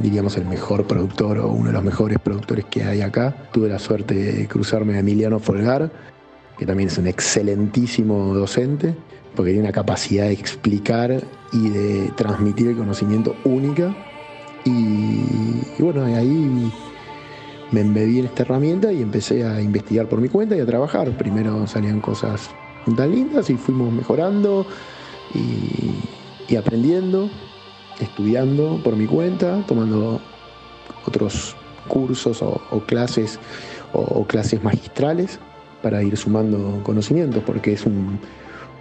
diríamos 0.00 0.36
el 0.36 0.46
mejor 0.46 0.86
productor 0.86 1.38
o 1.38 1.48
uno 1.48 1.66
de 1.66 1.72
los 1.72 1.84
mejores 1.84 2.18
productores 2.18 2.64
que 2.66 2.84
hay 2.84 3.02
acá. 3.02 3.34
Tuve 3.52 3.68
la 3.68 3.78
suerte 3.78 4.14
de 4.14 4.48
cruzarme 4.48 4.94
a 4.96 5.00
Emiliano 5.00 5.38
Folgar, 5.38 5.90
que 6.58 6.66
también 6.66 6.88
es 6.88 6.98
un 6.98 7.06
excelentísimo 7.06 8.34
docente, 8.34 8.94
porque 9.34 9.52
tiene 9.52 9.66
una 9.66 9.72
capacidad 9.72 10.24
de 10.24 10.32
explicar 10.32 11.22
y 11.52 11.68
de 11.68 12.10
transmitir 12.16 12.68
el 12.68 12.76
conocimiento 12.76 13.36
única. 13.44 13.94
Y 14.64 15.22
bueno, 15.78 16.04
ahí 16.04 16.72
me 17.72 17.80
embebí 17.80 18.20
en 18.20 18.26
esta 18.26 18.42
herramienta 18.42 18.92
y 18.92 19.02
empecé 19.02 19.44
a 19.44 19.60
investigar 19.60 20.08
por 20.08 20.20
mi 20.20 20.28
cuenta 20.28 20.56
y 20.56 20.60
a 20.60 20.66
trabajar. 20.66 21.10
Primero 21.16 21.66
salían 21.66 22.00
cosas 22.00 22.50
tan 22.96 23.10
lindas 23.10 23.48
y 23.50 23.54
fuimos 23.54 23.92
mejorando 23.92 24.66
y, 25.34 26.56
aprendiendo, 26.56 27.30
estudiando 28.00 28.80
por 28.84 28.96
mi 28.96 29.06
cuenta, 29.06 29.64
tomando 29.66 30.20
otros 31.06 31.56
cursos 31.88 32.42
o, 32.42 32.60
clases 32.86 33.38
o, 33.92 34.24
clases 34.26 34.62
magistrales 34.62 35.38
para 35.82 36.02
ir 36.02 36.16
sumando 36.16 36.80
conocimientos, 36.82 37.42
porque 37.44 37.72
es 37.72 37.86
un 37.86 38.18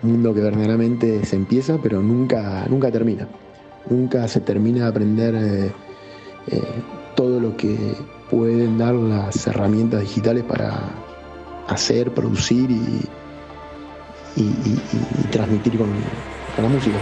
mundo 0.01 0.33
que 0.33 0.41
verdaderamente 0.41 1.25
se 1.25 1.35
empieza, 1.35 1.77
pero 1.81 2.01
nunca, 2.01 2.65
nunca 2.69 2.91
termina. 2.91 3.27
Nunca 3.89 4.27
se 4.27 4.41
termina 4.41 4.83
de 4.83 4.87
aprender 4.89 5.35
eh, 5.35 5.71
eh, 6.47 6.61
todo 7.15 7.39
lo 7.39 7.55
que 7.57 7.95
pueden 8.29 8.77
dar 8.77 8.93
las 8.93 9.47
herramientas 9.47 10.01
digitales 10.01 10.43
para 10.43 10.77
hacer, 11.67 12.13
producir 12.13 12.69
y, 12.69 13.01
transmitir 15.31 15.77
con 15.77 15.89
la 16.61 16.69
música. 16.69 16.97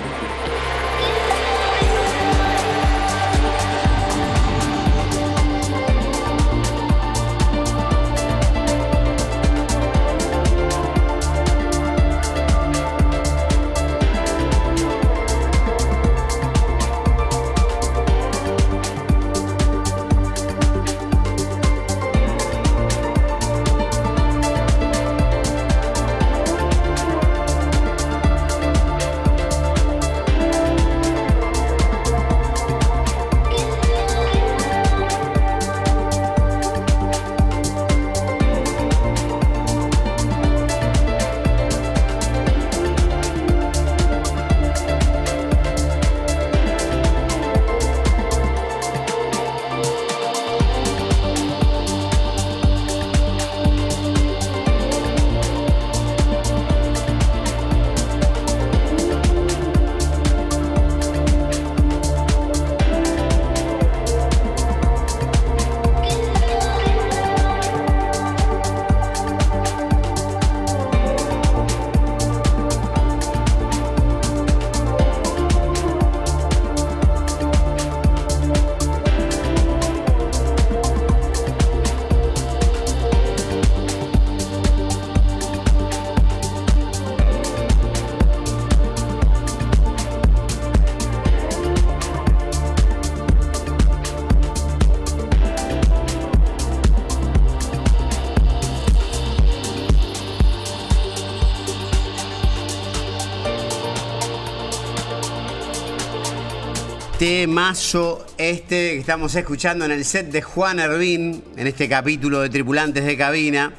Temazo 107.19 108.25
este 108.37 108.93
que 108.93 108.99
estamos 108.99 109.35
escuchando 109.35 109.83
en 109.83 109.91
el 109.91 110.05
set 110.05 110.31
de 110.31 110.41
Juan 110.41 110.79
Ervin, 110.79 111.43
en 111.57 111.67
este 111.67 111.89
capítulo 111.89 112.39
de 112.39 112.49
Tripulantes 112.49 113.03
de 113.03 113.17
Cabina. 113.17 113.73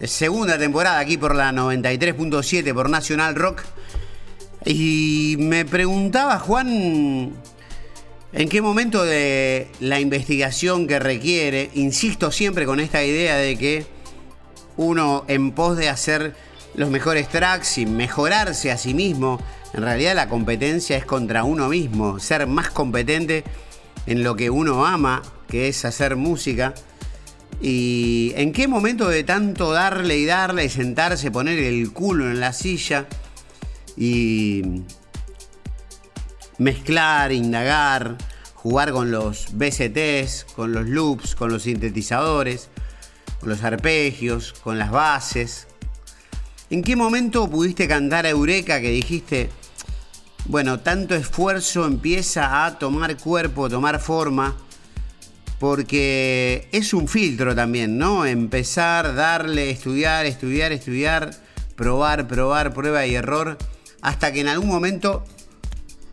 Segunda 0.00 0.56
temporada 0.56 0.98
aquí 0.98 1.18
por 1.18 1.34
la 1.34 1.52
93.7 1.52 2.72
por 2.72 2.88
Nacional 2.88 3.34
Rock. 3.34 3.64
Y 4.64 5.36
me 5.40 5.66
preguntaba 5.66 6.38
Juan, 6.38 7.34
¿en 8.32 8.48
qué 8.48 8.62
momento 8.62 9.04
de 9.04 9.68
la 9.80 10.00
investigación 10.00 10.86
que 10.86 10.98
requiere, 10.98 11.70
insisto 11.74 12.32
siempre 12.32 12.64
con 12.64 12.80
esta 12.80 13.04
idea 13.04 13.36
de 13.36 13.58
que 13.58 13.86
uno 14.78 15.26
en 15.28 15.52
pos 15.52 15.76
de 15.76 15.90
hacer 15.90 16.34
los 16.76 16.88
mejores 16.88 17.28
tracks 17.28 17.76
y 17.76 17.84
mejorarse 17.84 18.72
a 18.72 18.78
sí 18.78 18.94
mismo, 18.94 19.38
en 19.74 19.82
realidad 19.82 20.14
la 20.14 20.28
competencia 20.28 20.96
es 20.96 21.04
contra 21.04 21.42
uno 21.42 21.68
mismo, 21.68 22.20
ser 22.20 22.46
más 22.46 22.70
competente 22.70 23.42
en 24.06 24.22
lo 24.22 24.36
que 24.36 24.48
uno 24.48 24.86
ama, 24.86 25.20
que 25.48 25.66
es 25.66 25.84
hacer 25.84 26.14
música. 26.14 26.74
¿Y 27.60 28.32
en 28.36 28.52
qué 28.52 28.68
momento 28.68 29.08
de 29.08 29.24
tanto 29.24 29.72
darle 29.72 30.16
y 30.16 30.26
darle 30.26 30.64
y 30.64 30.68
sentarse, 30.68 31.32
poner 31.32 31.58
el 31.58 31.92
culo 31.92 32.30
en 32.30 32.38
la 32.38 32.52
silla 32.52 33.06
y 33.96 34.82
mezclar, 36.58 37.32
indagar, 37.32 38.16
jugar 38.54 38.92
con 38.92 39.10
los 39.10 39.48
BCTs, 39.54 40.44
con 40.54 40.72
los 40.72 40.86
loops, 40.86 41.34
con 41.34 41.50
los 41.50 41.64
sintetizadores, 41.64 42.68
con 43.40 43.48
los 43.48 43.64
arpegios, 43.64 44.52
con 44.52 44.78
las 44.78 44.92
bases? 44.92 45.66
¿En 46.70 46.82
qué 46.82 46.94
momento 46.94 47.50
pudiste 47.50 47.88
cantar 47.88 48.24
a 48.24 48.30
Eureka 48.30 48.80
que 48.80 48.90
dijiste, 48.90 49.50
bueno, 50.46 50.80
tanto 50.80 51.14
esfuerzo 51.14 51.86
empieza 51.86 52.66
a 52.66 52.78
tomar 52.78 53.16
cuerpo, 53.16 53.70
tomar 53.70 53.98
forma, 54.00 54.56
porque 55.58 56.68
es 56.72 56.92
un 56.92 57.08
filtro 57.08 57.54
también, 57.54 57.96
¿no? 57.96 58.26
Empezar, 58.26 59.14
darle, 59.14 59.70
estudiar, 59.70 60.26
estudiar, 60.26 60.72
estudiar, 60.72 61.30
probar, 61.76 62.28
probar, 62.28 62.74
prueba 62.74 63.06
y 63.06 63.14
error, 63.14 63.56
hasta 64.02 64.32
que 64.32 64.40
en 64.40 64.48
algún 64.48 64.68
momento, 64.68 65.24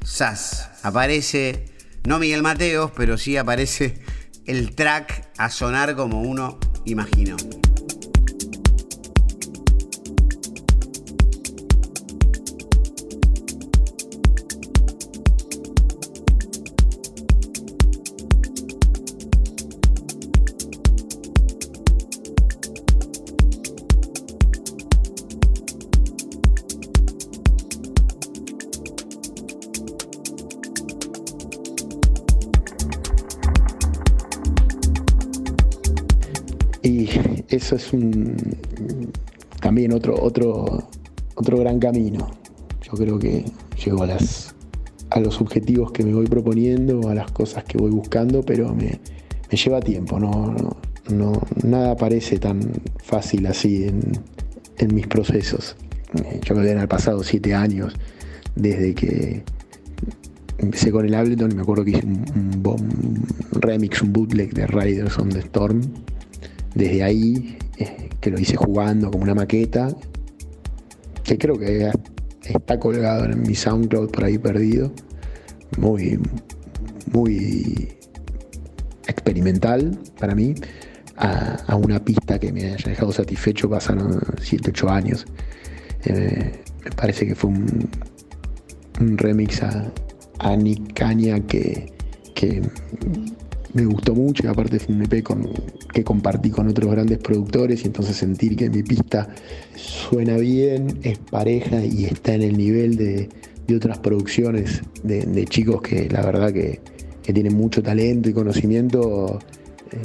¡zas! 0.05 0.69
Aparece, 0.83 1.65
no 2.05 2.17
Miguel 2.17 2.41
Mateos, 2.41 2.91
pero 2.95 3.17
sí 3.17 3.35
aparece 3.35 4.01
el 4.45 4.73
track 4.75 5.29
a 5.37 5.49
sonar 5.49 5.95
como 5.95 6.21
uno 6.21 6.57
imaginó. 6.85 7.35
Eso 37.51 37.75
es 37.75 37.91
también 39.59 39.93
otro, 39.93 40.15
otro, 40.21 40.89
otro 41.35 41.57
gran 41.57 41.79
camino. 41.79 42.29
Yo 42.81 42.93
creo 42.93 43.19
que 43.19 43.45
llego 43.83 44.03
a, 44.03 44.07
las, 44.07 44.55
a 45.09 45.19
los 45.19 45.39
objetivos 45.39 45.91
que 45.91 46.03
me 46.03 46.13
voy 46.13 46.25
proponiendo, 46.25 47.09
a 47.09 47.15
las 47.15 47.31
cosas 47.31 47.63
que 47.63 47.77
voy 47.77 47.91
buscando, 47.91 48.43
pero 48.43 48.73
me, 48.73 48.99
lleva 49.49 49.79
tiempo, 49.79 50.19
no, 50.19 50.55
no, 51.09 51.33
nada 51.63 51.95
parece 51.95 52.39
tan 52.39 52.59
fácil 53.03 53.45
así 53.47 53.85
en, 53.85 54.93
mis 54.93 55.05
procesos. 55.05 55.75
Yo 56.41 56.55
creo 56.55 56.63
que 56.63 56.71
en 56.71 56.79
el 56.79 56.87
pasado 56.87 57.23
siete 57.23 57.53
años, 57.53 57.93
desde 58.55 58.95
que 58.95 59.43
empecé 60.57 60.91
con 60.91 61.05
el 61.05 61.13
Ableton 61.13 61.51
y 61.51 61.55
me 61.55 61.61
acuerdo 61.61 61.83
que 61.83 61.91
hice 61.91 62.05
un, 62.05 62.25
un, 62.65 63.27
remix, 63.51 64.01
un 64.01 64.11
bootleg 64.11 64.53
de 64.53 64.65
Riders 64.65 65.19
on 65.19 65.29
the 65.29 65.39
Storm. 65.39 65.81
Desde 66.75 67.03
ahí, 67.03 67.57
eh, 67.77 68.09
que 68.19 68.29
lo 68.29 68.39
hice 68.39 68.55
jugando 68.55 69.11
como 69.11 69.23
una 69.23 69.35
maqueta, 69.35 69.89
que 71.23 71.37
creo 71.37 71.57
que 71.57 71.91
está 72.43 72.79
colgado 72.79 73.25
en 73.25 73.41
mi 73.41 73.55
SoundCloud 73.55 74.11
por 74.11 74.23
ahí 74.23 74.37
perdido. 74.37 74.91
Muy, 75.77 76.19
muy 77.11 77.89
experimental 79.07 79.97
para 80.19 80.35
mí. 80.35 80.55
A, 81.17 81.75
una 81.75 82.03
pista 82.03 82.39
que 82.39 82.51
me 82.51 82.65
haya 82.65 82.89
dejado 82.89 83.11
satisfecho 83.11 83.69
pasaron 83.69 84.19
7, 84.41 84.71
8 84.71 84.89
años. 84.89 85.25
Eh, 86.05 86.63
me 86.83 86.91
parece 86.91 87.27
que 87.27 87.35
fue 87.35 87.51
un, 87.51 87.89
un 88.99 89.17
remix 89.17 89.61
a, 89.61 89.91
a 90.39 90.55
Nick 90.55 90.93
que, 91.47 91.93
que 92.33 92.61
me 93.73 93.85
gustó 93.85 94.13
mucho 94.13 94.45
y 94.45 94.47
aparte 94.47 94.79
fue 94.79 94.95
un 94.95 95.03
EP 95.03 95.23
que 95.93 96.03
compartí 96.03 96.49
con 96.49 96.67
otros 96.67 96.91
grandes 96.91 97.19
productores 97.19 97.83
y 97.83 97.87
entonces 97.87 98.15
sentir 98.15 98.55
que 98.55 98.69
mi 98.69 98.83
pista 98.83 99.29
suena 99.75 100.37
bien, 100.37 100.99
es 101.03 101.19
pareja 101.19 101.83
y 101.83 102.05
está 102.05 102.33
en 102.33 102.41
el 102.41 102.57
nivel 102.57 102.97
de, 102.97 103.29
otras 103.73 103.99
producciones 103.99 104.81
de, 105.01 105.45
chicos 105.45 105.81
que 105.81 106.09
la 106.09 106.21
verdad 106.25 106.51
que, 106.51 106.81
tienen 107.33 107.55
mucho 107.55 107.81
talento 107.81 108.27
y 108.27 108.33
conocimiento, 108.33 109.39
eh, 109.93 109.97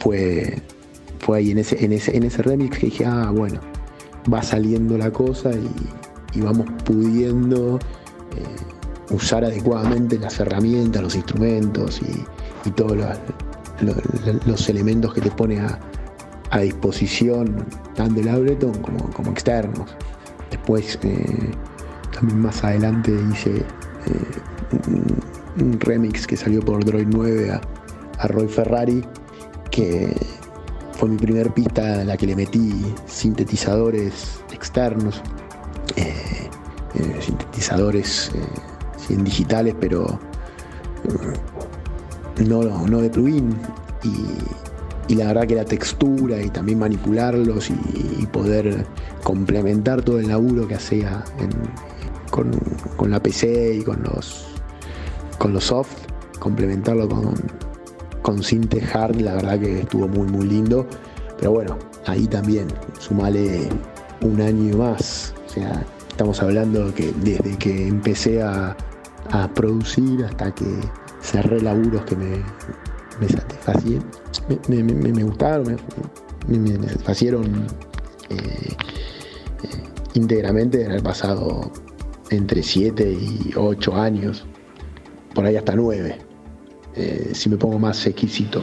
fue, 0.00 0.54
fue 1.18 1.36
ahí 1.36 1.50
en 1.50 1.58
ese, 1.58 1.84
en, 1.84 1.92
ese, 1.92 2.16
en 2.16 2.22
ese 2.22 2.40
remix 2.40 2.78
que 2.78 2.86
dije, 2.86 3.04
ah, 3.04 3.30
bueno, 3.36 3.60
va 4.32 4.42
saliendo 4.42 4.96
la 4.96 5.10
cosa 5.10 5.50
y, 6.34 6.40
vamos 6.40 6.66
pudiendo... 6.86 7.78
Eh, 8.34 8.77
usar 9.10 9.44
adecuadamente 9.44 10.18
las 10.18 10.38
herramientas, 10.40 11.02
los 11.02 11.14
instrumentos 11.14 12.00
y, 12.02 12.24
todos 12.72 12.98
los, 14.46 14.68
elementos 14.68 15.14
que 15.14 15.22
te 15.22 15.30
pone 15.30 15.58
a, 15.60 16.58
disposición, 16.60 17.64
tanto 17.94 18.20
el 18.20 18.28
Ableton 18.28 18.72
como, 18.82 19.30
externos. 19.30 19.96
Después, 20.50 20.98
eh, 21.02 21.50
también 22.12 22.40
más 22.40 22.62
adelante 22.62 23.12
hice 23.32 23.58
eh, 23.58 23.64
un, 25.58 25.80
remix 25.80 26.26
que 26.26 26.36
salió 26.36 26.60
por 26.60 26.84
Droid 26.84 27.06
9 27.08 27.58
a, 28.18 28.28
Roy 28.28 28.48
Ferrari, 28.48 29.02
que 29.70 30.14
fue 30.92 31.08
mi 31.08 31.16
primer 31.16 31.52
pista 31.54 32.02
en 32.02 32.08
la 32.08 32.16
que 32.16 32.26
le 32.26 32.36
metí 32.36 32.94
sintetizadores 33.06 34.42
externos, 34.52 35.22
eh, 35.96 36.50
sintetizadores 37.20 38.32
en 39.10 39.24
digitales, 39.24 39.74
pero 39.80 40.18
eh, 41.04 42.44
no, 42.44 42.62
no 42.62 43.00
de 43.00 43.10
plugin. 43.10 43.56
Y, 44.02 45.14
la 45.14 45.28
verdad 45.28 45.46
que 45.46 45.54
la 45.54 45.64
textura 45.64 46.42
y 46.42 46.50
también 46.50 46.78
manipularlos 46.78 47.70
y, 47.70 48.26
poder 48.26 48.84
complementar 49.24 50.02
todo 50.02 50.20
el 50.20 50.28
laburo 50.28 50.68
que 50.68 50.74
hacía 50.74 51.24
con, 52.30 53.10
la 53.10 53.20
PC 53.20 53.76
y 53.76 53.82
con 53.82 54.02
los, 54.02 54.48
con 55.38 55.54
los 55.54 55.64
soft, 55.64 55.96
complementarlo 56.38 57.08
con, 57.08 57.34
con 58.20 58.42
Sinte 58.42 58.82
Hard, 58.92 59.16
la 59.16 59.34
verdad 59.36 59.58
que 59.58 59.80
estuvo 59.80 60.06
muy 60.08 60.28
muy 60.28 60.46
lindo. 60.46 60.86
Pero 61.38 61.52
bueno, 61.52 61.78
ahí 62.06 62.26
también 62.26 62.68
sumale 62.98 63.68
un 64.20 64.40
año 64.40 64.76
más. 64.76 65.34
O 65.46 65.48
sea, 65.48 65.84
estamos 66.10 66.42
hablando 66.42 66.92
que 66.94 67.12
desde 67.22 67.56
que 67.56 67.88
empecé 67.88 68.42
a, 68.42 68.76
a 69.30 69.48
producir 69.52 70.24
hasta 70.24 70.54
que 70.54 70.64
cerré 71.20 71.60
laburos 71.60 72.02
que 72.04 72.16
me, 72.16 72.42
me 73.20 73.28
satisfacían, 73.28 74.04
me, 74.68 75.22
gustaron, 75.22 75.76
me, 76.46 76.68
satisfacieron 76.68 77.66
eh, 78.30 78.36
eh, 78.36 78.74
íntegramente 80.14 80.84
en 80.84 80.92
el 80.92 81.02
pasado 81.02 81.70
entre 82.30 82.62
7 82.62 83.10
y 83.10 83.52
8 83.56 83.96
años, 83.96 84.46
por 85.34 85.44
ahí 85.44 85.56
hasta 85.56 85.74
9, 85.74 86.18
eh, 86.94 87.30
si 87.34 87.48
me 87.48 87.56
pongo 87.56 87.78
más 87.78 88.06
exquisito. 88.06 88.62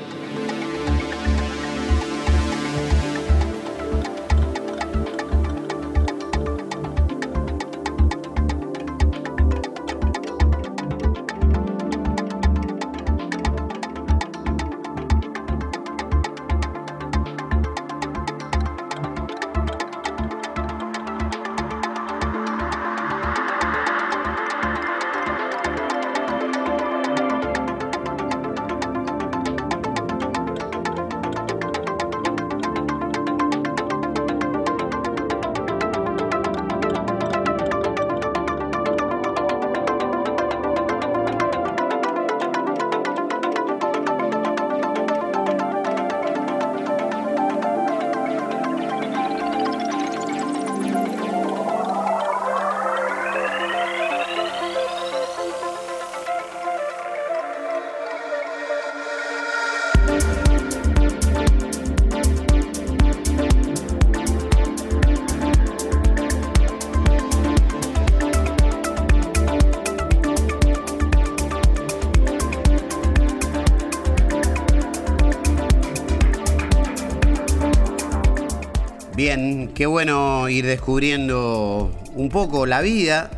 Qué 79.76 79.86
bueno 79.86 80.48
ir 80.48 80.66
descubriendo 80.66 81.92
un 82.16 82.30
poco 82.30 82.66
la 82.66 82.80
vida 82.80 83.30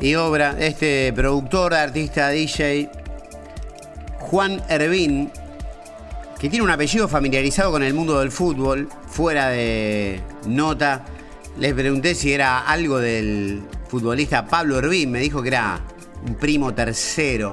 y 0.00 0.14
obra 0.14 0.54
de 0.54 0.68
este 0.68 1.12
productor, 1.12 1.74
artista, 1.74 2.28
DJ, 2.28 2.88
Juan 4.20 4.62
Hervín, 4.68 5.32
que 6.38 6.48
tiene 6.48 6.64
un 6.64 6.70
apellido 6.70 7.08
familiarizado 7.08 7.72
con 7.72 7.82
el 7.82 7.92
mundo 7.92 8.20
del 8.20 8.30
fútbol, 8.30 8.88
fuera 9.08 9.48
de 9.48 10.20
nota. 10.46 11.04
Les 11.58 11.74
pregunté 11.74 12.14
si 12.14 12.32
era 12.32 12.60
algo 12.60 12.98
del 12.98 13.62
futbolista 13.88 14.46
Pablo 14.46 14.78
Hervín, 14.78 15.10
me 15.10 15.18
dijo 15.18 15.42
que 15.42 15.48
era 15.48 15.80
un 16.24 16.36
primo 16.36 16.72
tercero, 16.72 17.52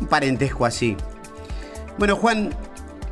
un 0.00 0.08
parentesco 0.08 0.66
así. 0.66 0.96
Bueno, 1.98 2.16
Juan, 2.16 2.50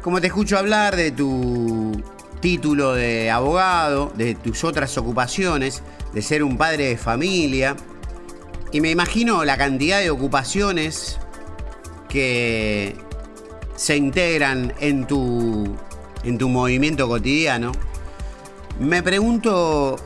como 0.03 0.21
te 0.21 0.27
escucho 0.27 0.59
hablar 0.59 0.97
de 0.97 1.13
tu 1.13 2.03
título 2.41 2.95
de 2.95 3.31
abogado, 3.31 4.13
de 4.17 4.35
tus 4.35 4.65
otras 4.65 4.97
ocupaciones, 4.99 5.83
de 6.13 6.23
ser 6.23 6.43
un 6.43 6.57
padre 6.57 6.89
de 6.89 6.97
familia. 6.97 7.77
Y 8.73 8.81
me 8.81 8.91
imagino 8.91 9.45
la 9.45 9.57
cantidad 9.57 10.01
de 10.01 10.11
ocupaciones 10.11 11.19
que 12.09 12.97
se 13.77 13.97
integran 13.97 14.73
en 14.81 15.07
tu, 15.07 15.77
en 16.25 16.39
tu 16.39 16.49
movimiento 16.49 17.09
cotidiano. 17.09 17.73
Me 18.81 19.03
pregunto 19.03 19.97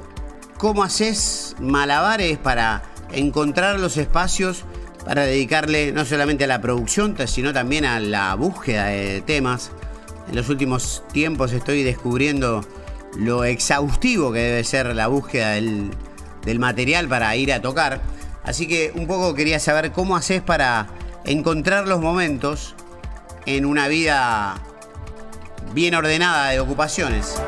cómo 0.59 0.83
haces 0.83 1.57
malabares 1.59 2.39
para 2.39 2.83
encontrar 3.13 3.81
los 3.81 3.97
espacios 3.97 4.65
para 5.05 5.23
dedicarle 5.23 5.93
no 5.93 6.05
solamente 6.05 6.45
a 6.45 6.47
la 6.47 6.61
producción, 6.61 7.17
sino 7.27 7.53
también 7.53 7.85
a 7.85 8.01
la 8.01 8.35
búsqueda 8.35 8.87
de 8.87 9.23
temas 9.23 9.73
en 10.31 10.37
los 10.37 10.49
últimos 10.49 11.03
tiempos 11.13 11.53
estoy 11.53 11.83
descubriendo 11.83 12.65
lo 13.19 13.43
exhaustivo 13.43 14.33
que 14.33 14.39
debe 14.39 14.65
ser 14.65 14.95
la 14.95 15.09
búsqueda 15.09 15.51
del, 15.51 15.91
material 16.59 17.09
para 17.09 17.35
ir 17.37 17.53
a 17.53 17.61
tocar. 17.61 18.01
Así 18.45 18.67
que 18.67 18.93
un 18.95 19.07
poco 19.07 19.35
quería 19.35 19.59
saber 19.59 19.91
cómo 19.91 20.17
haces 20.17 20.41
para 20.41 20.87
encontrar 21.25 21.89
los 21.89 22.01
momentos 22.01 22.77
en 23.45 23.67
una 23.67 23.89
vida 23.89 24.55
bien 25.75 25.95
ordenada 25.97 26.51
de 26.51 26.61
ocupaciones. 26.61 27.41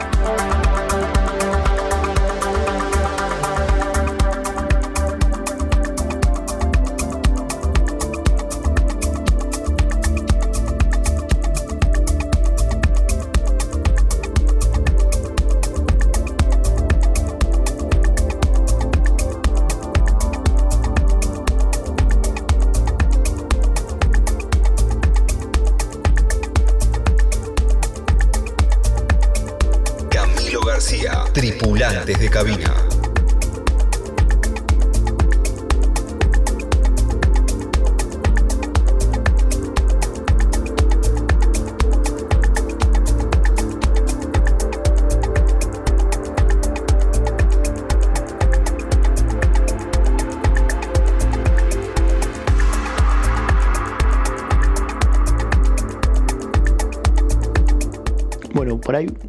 Cabina. 32.33 32.72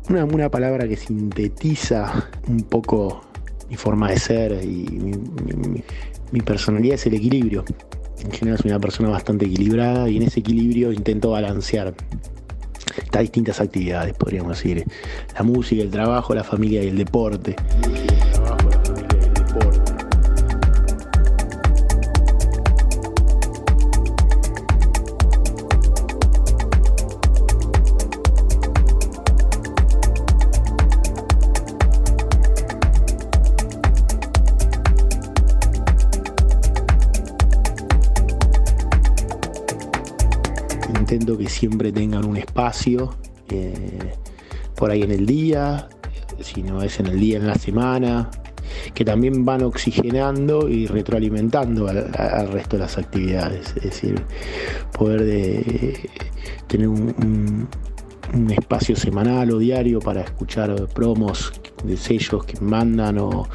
Una, 0.10 0.26
una 0.26 0.49
palabra 0.49 0.88
que 0.88 0.95
sintetiza 0.97 2.30
un 2.47 2.62
poco 2.64 3.22
mi 3.70 3.76
forma 3.76 4.10
de 4.12 4.20
ser 4.20 4.64
y 4.64 4.68
mi, 4.89 5.14
mi- 6.32 6.41
personalidad 6.41 6.95
es 6.95 7.06
el 7.06 7.14
equilibrio. 7.16 7.64
En 8.24 8.32
general 8.32 8.60
soy 8.60 8.72
una 8.72 8.80
persona 8.80 9.10
bastante 9.10 9.45
equilibrada 9.45 10.10
y 10.10 10.18
en 10.18 10.24
ese 10.24 10.39
equilibrio 10.39 10.91
intento 10.91 11.32
balancear 11.32 11.93
estas 12.97 13.22
distintas 13.22 13.60
actividades, 13.60 14.14
podríamos 14.14 14.58
decir. 14.58 14.84
La 15.36 15.43
música, 15.43 15.82
el 15.82 15.89
trabajo, 15.89 16.34
la 16.36 16.43
familia 16.43 16.84
y 16.84 16.88
el 16.88 16.97
deporte. 16.97 17.56
Que 41.20 41.47
siempre 41.49 41.91
tengan 41.91 42.26
un 42.26 42.38
espacio 42.38 43.16
eh, 43.49 44.14
por 44.76 44.91
ahí 44.91 45.03
en 45.03 45.11
el 45.11 45.26
día, 45.26 45.89
si 46.39 46.64
no 46.64 46.82
es 46.82 46.99
en 46.99 47.07
el 47.07 47.20
día, 47.20 47.38
en 47.38 47.47
la 47.47 47.55
semana, 47.55 48.30
que 48.93 49.05
también 49.05 49.45
van 49.45 49.64
oxigenando 49.64 50.68
y 50.68 50.88
retroalimentando 50.88 51.88
al, 51.88 52.51
resto 52.51 52.78
de 52.78 52.84
las 52.84 52.97
actividades. 52.97 53.74
Es 53.78 53.84
decir, 53.84 54.24
poder 54.97 55.24
de, 55.24 56.09
tener 56.68 56.88
un, 56.88 57.68
espacio 58.49 58.95
semanal 58.95 59.51
o 59.51 59.59
diario 59.59 59.99
para 59.99 60.22
escuchar 60.22 60.88
promos 60.88 61.53
de 61.84 61.95
sellos 61.95 62.43
que 62.45 62.59
mandan 62.61 63.20
o, 63.20 63.47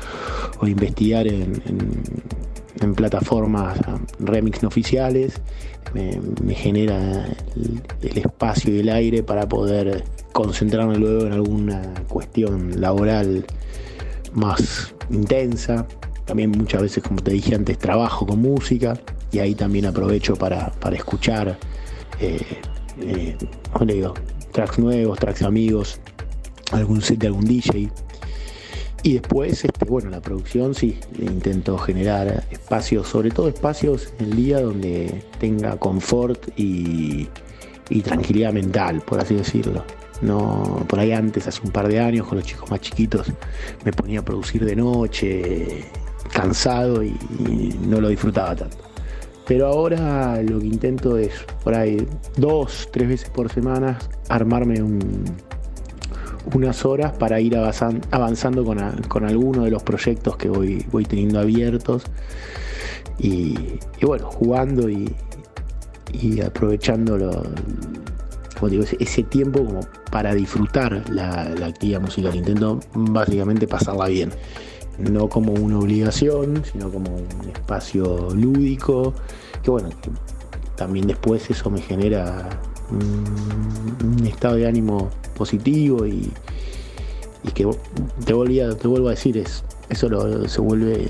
investigar 0.62 1.26
en- 1.26 1.60
en 2.80 2.94
plataformas 2.94 3.78
remix 4.18 4.62
no 4.62 4.68
oficiales 4.68 5.40
me, 5.94 6.54
genera 6.54 7.26
el, 7.56 8.18
espacio 8.18 8.74
y 8.74 8.80
el 8.80 8.88
aire 8.88 9.22
para 9.22 9.48
poder 9.48 10.04
concentrarme 10.32 10.96
luego 10.96 11.26
en 11.26 11.32
alguna 11.32 11.94
cuestión 12.08 12.80
laboral 12.80 13.44
más 14.32 14.94
intensa. 15.10 15.86
También 16.26 16.50
muchas 16.50 16.82
veces, 16.82 17.02
como 17.02 17.22
te 17.22 17.32
dije 17.32 17.54
antes, 17.54 17.78
trabajo 17.78 18.26
con 18.26 18.40
música 18.40 18.98
y 19.32 19.38
ahí 19.38 19.54
también 19.54 19.86
aprovecho 19.86 20.36
para, 20.36 20.70
para 20.72 20.96
escuchar, 20.96 21.58
eh, 22.20 22.40
eh, 23.00 23.36
¿cómo 23.72 23.86
le 23.86 23.94
digo? 23.94 24.14
tracks 24.52 24.78
nuevos, 24.78 25.18
tracks 25.18 25.42
amigos, 25.42 26.00
algún 26.72 27.00
set 27.00 27.18
de 27.18 27.28
algún 27.28 27.44
DJ. 27.44 27.90
Y 29.02 29.14
después, 29.14 29.64
este, 29.64 29.84
bueno, 29.84 30.10
la 30.10 30.20
producción 30.20 30.74
sí, 30.74 30.98
intento 31.18 31.78
generar 31.78 32.44
espacios, 32.50 33.08
sobre 33.08 33.30
todo 33.30 33.48
espacios 33.48 34.12
en 34.18 34.26
el 34.26 34.36
día 34.36 34.60
donde 34.60 35.22
tenga 35.38 35.76
confort 35.76 36.48
y, 36.56 37.28
tranquilidad 38.02 38.52
mental, 38.52 39.00
por 39.02 39.20
así 39.20 39.34
decirlo. 39.34 39.84
No, 40.20 40.84
por 40.88 40.98
ahí 40.98 41.12
antes, 41.12 41.46
hace 41.46 41.60
un 41.62 41.70
par 41.70 41.86
de 41.86 42.00
años, 42.00 42.26
con 42.26 42.38
los 42.38 42.46
chicos 42.46 42.68
más 42.70 42.80
chiquitos, 42.80 43.32
me 43.84 43.92
ponía 43.92 44.20
a 44.20 44.24
producir 44.24 44.64
de 44.64 44.74
noche, 44.74 45.84
cansado 46.32 47.04
y, 47.04 47.16
y 47.46 47.78
no 47.86 48.00
lo 48.00 48.08
disfrutaba 48.08 48.56
tanto. 48.56 48.78
Pero 49.46 49.68
ahora 49.68 50.42
lo 50.42 50.58
que 50.58 50.66
intento 50.66 51.16
es, 51.16 51.32
por 51.64 51.74
ahí, 51.74 52.06
dos, 52.36 52.88
tres 52.92 53.08
veces 53.08 53.30
por 53.30 53.50
semana, 53.50 53.98
armarme 54.28 54.82
un, 54.82 55.24
unas 56.54 56.84
horas 56.84 57.12
para 57.12 57.40
ir 57.40 57.54
avanzan- 57.56 58.00
avanzando 58.10 58.64
con, 58.64 58.78
a- 58.80 58.94
alguno 59.24 59.64
de 59.64 59.70
los 59.70 59.82
proyectos 59.82 60.36
que 60.36 60.48
voy, 60.48 60.84
voy 60.90 61.04
teniendo 61.04 61.38
abiertos 61.40 62.04
y, 63.18 63.54
y 64.00 64.06
bueno, 64.06 64.30
jugando 64.30 64.88
y, 64.88 65.14
y 66.12 66.40
aprovechando 66.40 67.18
lo- 67.18 67.42
como 68.58 68.70
digo, 68.70 68.82
ese, 68.98 69.22
tiempo 69.22 69.64
como 69.64 69.80
para 70.10 70.34
disfrutar 70.34 71.04
la, 71.10 71.42
actividad 71.66 72.00
musical. 72.00 72.34
Intento 72.34 72.80
básicamente 72.92 73.68
pasarla 73.68 74.08
bien, 74.08 74.30
no 74.98 75.28
como 75.28 75.52
una 75.52 75.78
obligación, 75.78 76.62
sino 76.72 76.90
como 76.90 77.14
un 77.14 77.48
espacio 77.50 78.30
lúdico, 78.34 79.14
que 79.62 79.70
bueno, 79.70 79.90
también 80.74 81.06
después 81.06 81.48
eso 81.50 81.70
me 81.70 81.80
genera 81.80 82.48
un 82.90 84.26
estado 84.26 84.56
de 84.56 84.66
ánimo 84.66 85.08
positivo 85.38 86.06
y, 86.06 86.30
y 87.44 87.50
que 87.54 87.66
te, 88.26 88.32
volvía, 88.34 88.74
te 88.76 88.88
vuelvo 88.88 89.08
a 89.08 89.12
decir, 89.12 89.38
es, 89.38 89.64
eso 89.88 90.08
lo- 90.08 90.46
se 90.48 90.60
vuelve 90.60 91.08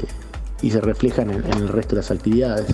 y 0.63 0.71
se 0.71 0.81
refleja 0.81 1.23
en 1.23 1.31
el, 1.31 1.45
en 1.47 1.53
el 1.59 1.69
resto 1.69 1.97
de 1.97 2.03
las 2.03 2.11
actividades. 2.11 2.67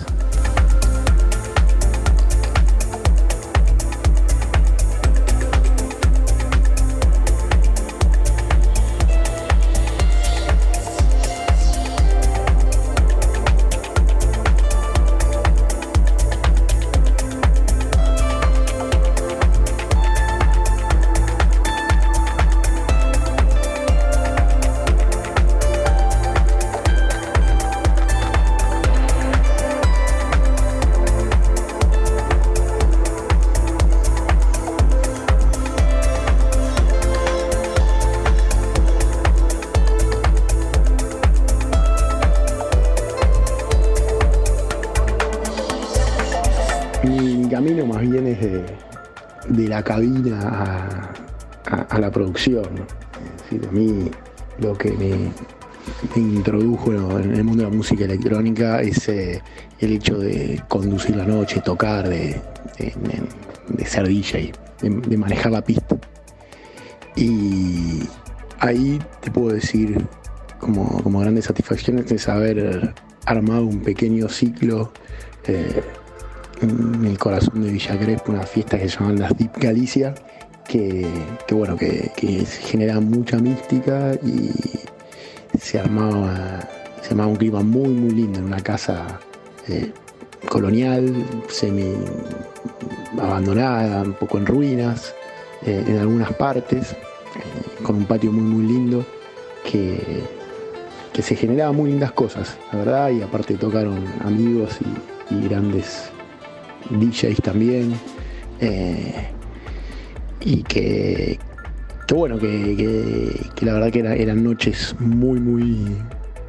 A 52.52 53.72
mí 53.72 54.10
lo 54.58 54.76
que 54.76 54.92
me, 54.92 55.30
introdujo 56.20 56.92
en 57.18 57.34
el 57.34 57.44
mundo 57.44 57.64
de 57.64 57.70
la 57.70 57.76
música 57.76 58.04
electrónica 58.04 58.80
es 58.80 59.08
eh, 59.08 59.42
el 59.80 59.92
hecho 59.92 60.18
de 60.18 60.62
conducir 60.68 61.16
la 61.16 61.24
noche, 61.26 61.60
tocar, 61.60 62.08
de, 62.08 62.40
de- 62.78 62.94
de- 63.02 63.22
de 63.68 63.86
ser 63.86 64.06
DJ, 64.08 64.52
de, 64.82 64.90
de 64.90 65.16
manejar 65.16 65.52
la 65.52 65.62
pista. 65.64 65.96
Y 67.16 68.00
ahí 68.58 68.98
te 69.20 69.30
puedo 69.30 69.48
decir 69.54 70.04
como, 70.58 71.02
como 71.02 71.20
grandes 71.20 71.46
satisfacciones 71.46 72.10
es 72.10 72.28
haber 72.28 72.94
armado 73.26 73.64
un 73.66 73.80
pequeño 73.80 74.28
ciclo 74.28 74.92
eh, 75.46 75.82
en 76.62 77.04
el 77.04 77.18
corazón 77.18 77.62
de 77.62 77.70
Villa 77.70 77.98
Crespo, 77.98 78.32
una 78.32 78.42
fiesta 78.46 78.78
que 78.78 78.88
se 78.88 78.98
llaman 78.98 79.18
las 79.18 79.36
Deep 79.36 79.52
Galicia, 79.58 80.14
que, 80.68 81.06
bueno, 81.50 81.76
que, 81.76 82.10
que 82.16 82.44
genera 82.44 83.00
mucha 83.00 83.38
mística 83.38 84.14
y 84.22 84.50
se 85.58 85.78
armaba, 85.78 86.60
se 87.02 87.10
armaba 87.10 87.30
un 87.30 87.36
clima 87.36 87.62
muy 87.62 87.88
muy 87.88 88.10
lindo 88.10 88.38
en 88.38 88.46
una 88.46 88.60
casa 88.60 89.20
eh, 89.68 89.92
colonial, 90.48 91.24
semi 91.48 91.94
abandonada, 93.20 94.02
un 94.02 94.14
poco 94.14 94.38
en 94.38 94.46
ruinas, 94.46 95.14
eh, 95.64 95.84
en 95.86 95.98
algunas 95.98 96.32
partes, 96.34 96.92
eh, 96.92 97.82
con 97.82 97.96
un 97.96 98.04
patio 98.06 98.32
muy 98.32 98.42
muy 98.42 98.66
lindo 98.66 99.06
que, 99.70 100.22
que 101.12 101.22
se 101.22 101.36
generaban 101.36 101.76
muy 101.76 101.90
lindas 101.90 102.12
cosas, 102.12 102.56
la 102.72 102.78
verdad, 102.78 103.10
y 103.10 103.22
aparte 103.22 103.54
tocaron 103.54 104.04
amigos 104.24 104.78
y, 104.80 105.44
grandes 105.48 106.10
DJs 106.90 107.40
también, 107.42 107.94
y 110.44 110.62
que, 110.62 111.38
que 112.06 112.14
bueno, 112.14 112.38
que, 112.38 113.50
la 113.62 113.72
verdad 113.72 113.90
que 113.90 114.00
eran 114.00 114.44
noches 114.44 114.94
muy, 115.00 115.40
muy, 115.40 115.96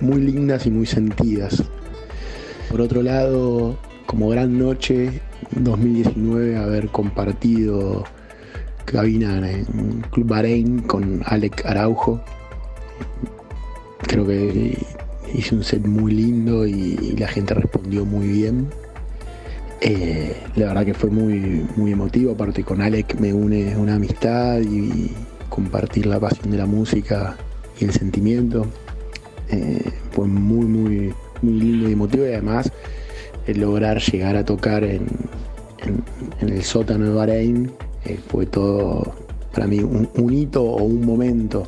muy 0.01 0.21
lindas 0.21 0.65
y 0.65 0.71
muy 0.71 0.85
sentidas. 0.85 1.63
Por 2.69 2.81
otro 2.81 3.01
lado, 3.01 3.77
como 4.05 4.29
gran 4.29 4.59
noche, 4.59 5.21
2019, 5.51 6.57
haber 6.57 6.89
compartido 6.89 8.03
cabina 8.83 9.49
en 9.49 10.01
Club 10.11 10.27
Bahrein 10.27 10.79
con 10.81 11.21
Alec 11.25 11.65
Araujo. 11.65 12.21
Creo 14.07 14.27
que 14.27 14.77
hice 15.33 15.55
un 15.55 15.63
set 15.63 15.85
muy 15.85 16.13
lindo 16.13 16.67
y, 16.67 17.15
la 17.17 17.27
gente 17.27 17.53
respondió 17.53 18.05
muy 18.05 18.27
bien. 18.27 18.69
Eh, 19.81 20.35
la 20.55 20.67
verdad 20.67 20.85
que 20.85 20.93
fue 20.93 21.09
muy, 21.09 21.65
muy 21.75 21.91
emotivo, 21.91 22.31
aparte 22.31 22.63
con 22.63 22.81
Alec 22.81 23.19
me 23.19 23.33
une 23.33 23.75
una 23.75 23.95
amistad 23.95 24.59
y 24.61 25.11
compartir 25.49 26.05
la 26.05 26.19
pasión 26.19 26.51
de 26.51 26.57
la 26.57 26.65
música 26.65 27.35
y 27.79 27.85
el 27.85 27.91
sentimiento. 27.91 28.65
Eh, 29.49 29.91
fue 30.11 30.27
muy, 30.27 30.65
muy, 30.65 31.13
muy 31.41 31.53
lindo 31.53 31.89
y 31.89 31.93
emotivo 31.93 32.25
y 32.25 32.29
además 32.29 32.71
el 33.45 33.59
lograr 33.59 34.01
llegar 34.01 34.35
a 34.35 34.45
tocar 34.45 34.83
en, 34.83 35.07
el 36.39 36.63
sótano 36.63 37.05
de 37.05 37.11
Bahrein 37.11 37.71
eh, 38.05 38.17
fue 38.27 38.47
todo 38.47 39.13
para 39.53 39.67
mí 39.67 39.79
un, 39.79 40.09
un, 40.15 40.33
hito 40.33 40.63
o 40.63 40.83
un 40.83 41.05
momento 41.05 41.67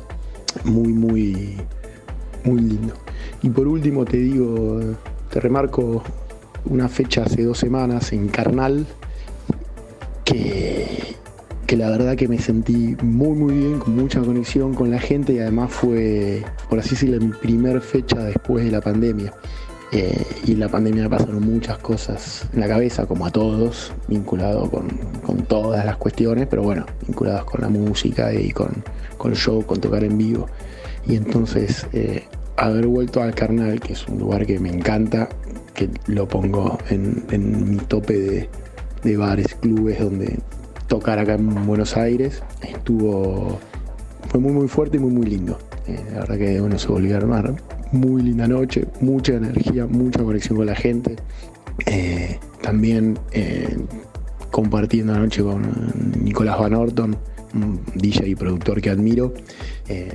muy, 0.64 0.92
muy, 0.92 1.56
muy 2.44 2.60
lindo. 2.60 2.94
Y 3.42 3.50
por 3.50 3.68
último 3.68 4.04
te 4.04 4.16
digo, 4.16 4.80
te 5.30 5.40
remarco 5.40 6.02
una 6.68 6.88
fecha 6.88 7.22
hace 7.24 7.42
dos 7.44 7.58
semanas 7.58 8.12
en 8.12 8.28
Carnal 8.28 8.86
que 10.24 11.16
que 11.68 11.76
la 11.76 11.90
verdad 11.90 12.16
que 12.16 12.28
me 12.28 12.38
sentí 12.38 12.96
muy 13.02 13.36
muy 13.36 13.52
bien, 13.52 13.78
con 13.78 13.94
mucha 13.94 14.22
conexión 14.22 14.72
con 14.72 14.90
la 14.90 14.98
gente 14.98 15.34
y 15.34 15.38
además 15.38 15.70
fue, 15.70 16.42
por 16.70 16.78
así 16.78 16.90
decirlo, 16.90 17.20
mi 17.20 17.30
primer 17.30 17.82
fecha 17.82 18.16
después 18.24 18.64
de 18.64 18.70
la 18.70 18.80
pandemia. 18.80 19.34
Eh, 19.92 20.24
y 20.46 20.52
en 20.52 20.60
la 20.60 20.70
pandemia 20.70 21.02
me 21.02 21.10
pasaron 21.10 21.42
muchas 21.42 21.76
cosas 21.76 22.48
en 22.54 22.60
la 22.60 22.68
cabeza, 22.68 23.04
como 23.04 23.26
a 23.26 23.30
todos, 23.30 23.92
vinculado 24.08 24.70
con, 24.70 24.88
todas 25.46 25.84
las 25.84 25.98
cuestiones, 25.98 26.46
pero 26.48 26.62
bueno, 26.62 26.86
vinculadas 27.06 27.44
con 27.44 27.60
la 27.60 27.68
música 27.68 28.32
y 28.32 28.50
con, 28.50 28.82
con 29.18 29.32
el 29.32 29.36
show, 29.36 29.62
con 29.66 29.78
tocar 29.78 30.04
en 30.04 30.16
vivo. 30.16 30.46
Y 31.06 31.16
entonces 31.16 31.86
eh, 31.92 32.24
haber 32.56 32.86
vuelto 32.86 33.22
al 33.22 33.34
Carnal, 33.34 33.78
que 33.78 33.92
es 33.92 34.08
un 34.08 34.18
lugar 34.18 34.46
que 34.46 34.58
me 34.58 34.70
encanta, 34.70 35.28
que 35.78 35.88
lo 36.08 36.26
pongo 36.26 36.76
en, 36.90 37.70
mi 37.70 37.76
tope 37.76 38.18
de, 38.18 38.48
de 39.04 39.16
bares, 39.16 39.54
clubes 39.54 40.00
donde 40.00 40.40
tocar 40.88 41.20
acá 41.20 41.34
en 41.34 41.66
Buenos 41.66 41.96
Aires. 41.96 42.42
Estuvo. 42.62 43.60
Fue 44.28 44.40
muy, 44.40 44.52
muy 44.52 44.66
fuerte 44.66 44.96
y 44.96 45.00
muy, 45.00 45.12
muy 45.12 45.26
lindo. 45.26 45.56
Eh, 45.86 46.04
la 46.12 46.20
verdad 46.20 46.36
que 46.36 46.60
bueno, 46.60 46.78
se 46.80 46.88
volvió 46.88 47.14
a 47.14 47.18
armar. 47.18 47.54
Muy 47.92 48.22
linda 48.22 48.48
noche, 48.48 48.86
mucha 49.00 49.34
energía, 49.34 49.86
mucha 49.86 50.24
conexión 50.24 50.56
con 50.56 50.66
la 50.66 50.74
gente. 50.74 51.14
Eh, 51.86 52.40
también 52.60 53.16
eh, 53.30 53.78
compartiendo 54.50 55.12
la 55.12 55.20
noche 55.20 55.44
con 55.44 55.62
Nicolás 56.20 56.58
Van 56.58 56.74
Orton, 56.74 57.16
un 57.54 57.80
DJ 57.94 58.30
y 58.30 58.34
productor 58.34 58.80
que 58.80 58.90
admiro. 58.90 59.32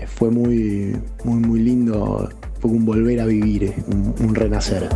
fue 0.07 0.29
muy, 0.29 0.97
muy, 1.23 1.39
muy 1.39 1.59
lindo. 1.61 2.29
Fue 2.59 2.69
un 2.69 2.85
volver 2.85 3.21
a 3.21 3.25
vivir, 3.25 3.73
un 4.19 4.35
renacer. 4.35 4.89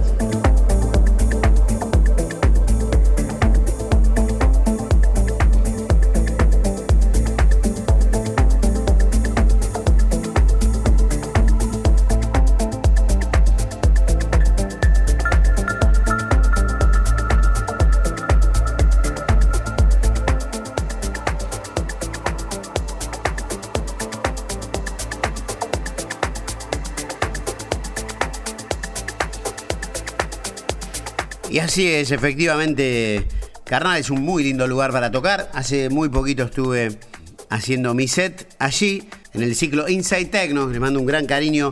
Así 31.78 31.88
es, 31.90 32.10
efectivamente, 32.10 33.28
Carnal 33.64 34.00
es 34.00 34.10
un 34.10 34.24
muy 34.24 34.44
lindo 34.44 34.66
lugar 34.66 34.92
para 34.92 35.12
tocar. 35.12 35.52
Hace 35.54 35.92
muy 35.92 36.10
poquito 36.10 36.42
estuve 36.46 36.98
haciendo 37.52 37.94
mi 37.94 38.08
set 38.08 38.56
allí, 38.58 39.08
en 39.36 39.44
el 39.44 39.56
ciclo 39.56 39.88
Inside 39.88 40.26
Techno. 40.26 40.66
Le 40.70 40.80
mando 40.80 41.00
un 41.00 41.06
gran 41.06 41.28
cariño 41.28 41.70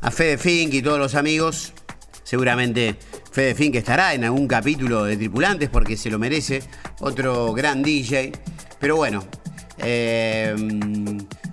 a 0.00 0.12
Fede 0.12 0.38
Fink 0.38 0.74
y 0.74 0.80
todos 0.80 1.00
los 1.00 1.16
amigos. 1.16 1.72
Seguramente 2.22 2.94
Fede 3.32 3.56
Fink 3.56 3.74
estará 3.74 4.14
en 4.14 4.22
algún 4.22 4.46
capítulo 4.46 5.02
de 5.02 5.16
Tripulantes 5.16 5.68
porque 5.68 5.96
se 5.96 6.08
lo 6.08 6.20
merece. 6.20 6.62
Otro 7.00 7.52
gran 7.52 7.82
DJ. 7.82 8.30
Pero 8.78 8.94
bueno, 8.94 9.24
eh, 9.78 10.54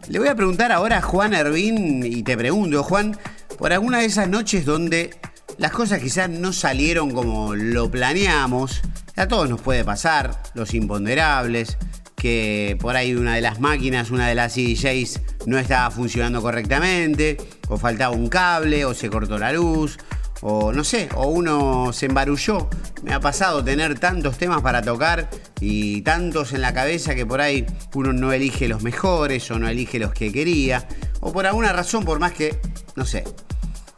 le 0.09 0.19
voy 0.19 0.27
a 0.27 0.35
preguntar 0.35 0.71
ahora 0.71 0.99
a 0.99 1.01
Juan 1.01 1.33
Ervin 1.33 2.05
y 2.05 2.21
te 2.21 2.37
pregunto, 2.37 2.83
Juan, 2.83 3.17
por 3.57 3.73
alguna 3.73 3.97
de 3.97 4.05
esas 4.05 4.29
noches 4.29 4.63
donde 4.63 5.09
las 5.57 5.71
cosas 5.71 5.99
quizás 5.99 6.29
no 6.29 6.53
salieron 6.53 7.11
como 7.11 7.55
lo 7.55 7.89
planeamos. 7.89 8.81
A 9.15 9.27
todos 9.27 9.49
nos 9.49 9.61
puede 9.61 9.83
pasar, 9.85 10.41
los 10.53 10.73
imponderables, 10.73 11.77
que 12.15 12.77
por 12.79 12.95
ahí 12.95 13.15
una 13.15 13.35
de 13.35 13.41
las 13.41 13.59
máquinas, 13.59 14.11
una 14.11 14.27
de 14.27 14.35
las 14.35 14.53
CDJs 14.53 15.21
no 15.45 15.57
estaba 15.57 15.89
funcionando 15.91 16.41
correctamente, 16.41 17.37
o 17.69 17.77
faltaba 17.77 18.13
un 18.13 18.27
cable, 18.27 18.83
o 18.83 18.93
se 18.93 19.09
cortó 19.09 19.37
la 19.37 19.53
luz, 19.53 19.97
o 20.41 20.73
no 20.73 20.83
sé, 20.83 21.07
o 21.15 21.27
uno 21.27 21.93
se 21.93 22.07
embarulló. 22.07 22.69
Me 23.03 23.13
ha 23.13 23.21
pasado 23.21 23.63
tener 23.63 23.97
tantos 23.97 24.37
temas 24.37 24.61
para 24.61 24.81
tocar 24.81 25.29
y 25.61 26.01
tantos 26.01 26.51
en 26.51 26.61
la 26.61 26.73
cabeza 26.73 27.15
que 27.15 27.25
por 27.25 27.39
ahí 27.39 27.65
uno 27.93 28.11
no 28.11 28.33
elige 28.33 28.67
los 28.67 28.83
mejores 28.83 29.49
o 29.51 29.59
no 29.59 29.69
elige 29.69 29.99
los 29.99 30.13
que 30.13 30.33
quería, 30.33 30.87
o 31.21 31.31
por 31.31 31.45
alguna 31.45 31.71
razón, 31.71 32.03
por 32.03 32.19
más 32.19 32.33
que, 32.33 32.59
no 32.97 33.05
sé, 33.05 33.23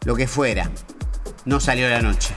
lo 0.06 0.16
que 0.16 0.28
fuera 0.28 0.70
no 1.48 1.60
salió 1.62 1.90
la 1.90 2.02
noche. 2.02 2.34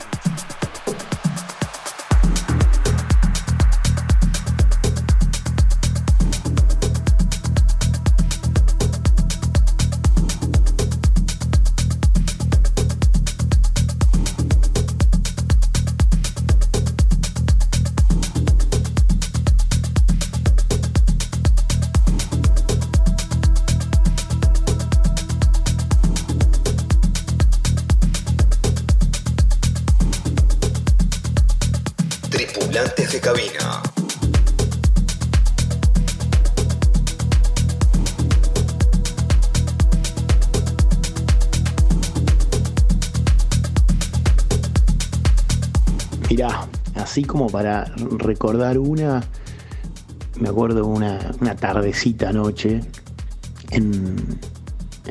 Para 47.49 47.85
recordar 48.19 48.79
una, 48.79 49.23
me 50.39 50.49
acuerdo 50.49 50.87
una, 50.87 51.19
una 51.41 51.57
tardecita 51.57 52.33
noche 52.33 52.81
en, 53.71 54.39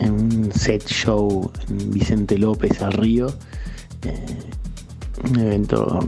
un 0.01 0.51
set 0.53 0.85
show 0.87 1.51
en 1.67 1.91
Vicente 1.91 2.37
López 2.37 2.81
al 2.81 2.93
Río, 2.93 3.27
eh, 4.03 4.25
un 5.29 5.39
evento 5.39 5.99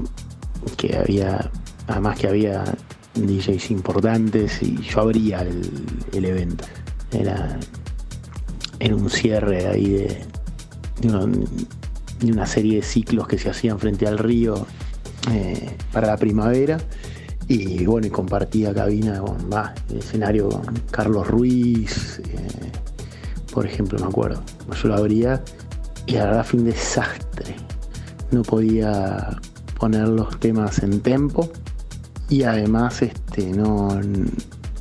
que 0.78 0.98
había, 0.98 1.50
además 1.88 2.20
que 2.20 2.28
había 2.28 2.64
DJs 3.16 3.72
importantes 3.72 4.62
y 4.62 4.78
yo 4.78 5.02
abría 5.02 5.42
el, 5.42 6.26
evento. 6.26 6.66
Era, 7.12 7.60
era 8.80 8.96
un 8.96 9.10
cierre 9.10 9.68
ahí 9.68 9.90
de, 9.90 10.22
de 11.02 12.32
una 12.32 12.46
serie 12.46 12.78
de 12.78 12.82
ciclos 12.84 13.28
que 13.28 13.38
se 13.38 13.50
hacían 13.50 13.80
frente 13.80 14.08
al 14.08 14.18
río 14.18 14.66
eh, 15.30 15.78
para 15.92 16.08
la 16.08 16.18
primavera. 16.18 16.78
Y 17.48 17.86
bueno, 17.86 18.08
y 18.08 18.10
compartía 18.10 18.74
cabina 18.74 19.20
con 19.20 19.50
más 19.50 19.72
el 19.90 19.98
escenario 19.98 20.50
con 20.50 20.74
Carlos 20.90 21.28
Ruiz, 21.28 22.20
eh, 22.20 22.72
por 23.54 23.66
ejemplo, 23.66 24.00
me 24.00 24.06
acuerdo. 24.06 24.42
Yo 24.82 24.88
lo 24.88 24.96
abría 24.96 25.44
y 26.06 26.14
la 26.14 26.26
verdad 26.26 26.46
fue 26.46 26.60
un 26.60 26.66
desastre. 26.68 27.56
No 28.32 28.44
podía 28.44 29.38
poner 29.80 30.08
los 30.08 30.40
temas 30.40 30.80
en 30.84 31.02
tempo 31.02 31.52
y 32.30 32.44
además 32.44 33.02
este, 33.02 33.52
no, 33.52 34.00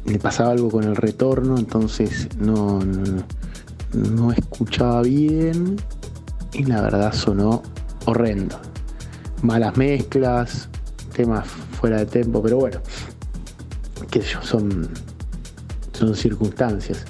me 0.04 0.18
pasaba 0.18 0.52
algo 0.52 0.70
con 0.70 0.84
el 0.84 0.96
retorno, 0.96 1.58
entonces 1.58 2.28
no, 2.38 2.80
no, 3.92 4.32
escuchaba 4.32 5.02
bien 5.02 5.76
y 6.52 6.64
la 6.64 6.80
verdad 6.82 7.12
sonó 7.12 7.62
horrendo. 8.06 8.56
Malas 9.42 9.76
mezclas, 9.76 10.68
temas 11.10 11.46
fuera 11.48 11.98
de 11.98 12.06
tempo, 12.06 12.42
pero 12.42 12.58
bueno, 12.58 12.80
yo, 14.12 14.42
son, 14.42 14.88
son 15.92 16.14
circunstancias. 16.14 17.04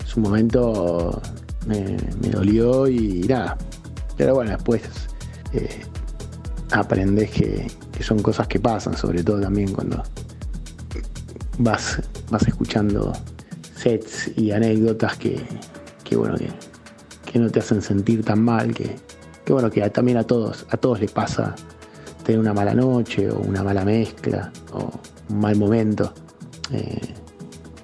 En 0.00 0.06
su 0.06 0.20
momento 0.20 1.20
me, 1.66 1.96
dolió 2.30 2.88
y 2.88 3.20
nada. 3.28 3.56
Pero 4.16 4.34
bueno, 4.34 4.50
después 4.50 4.82
eh, 5.52 5.82
aprendes 6.70 7.30
que, 7.30 7.66
que 7.92 8.02
son 8.02 8.20
cosas 8.20 8.48
que 8.48 8.58
pasan, 8.58 8.96
sobre 8.96 9.22
todo 9.22 9.40
también 9.40 9.72
cuando 9.72 10.02
vas, 11.58 12.02
vas 12.30 12.48
escuchando 12.48 13.12
sets 13.76 14.30
y 14.36 14.50
anécdotas 14.50 15.16
que, 15.16 15.40
bueno, 16.16 16.36
que, 16.36 17.38
no 17.38 17.50
te 17.50 17.60
hacen 17.60 17.80
sentir 17.80 18.24
tan 18.24 18.42
mal, 18.42 18.74
que, 18.74 18.96
bueno, 19.48 19.70
que 19.70 19.88
también 19.90 20.18
a 20.18 20.24
todos, 20.24 20.66
a 20.70 20.76
todos 20.76 21.00
les 21.00 21.10
pasa 21.10 21.54
tener 22.22 22.40
una 22.40 22.52
mala 22.52 22.74
noche 22.74 23.30
o 23.30 23.38
una 23.38 23.62
mala 23.62 23.84
mezcla 23.84 24.50
o 24.72 24.90
un 25.30 25.40
mal 25.40 25.56
momento. 25.56 26.12
Eh, 26.72 27.14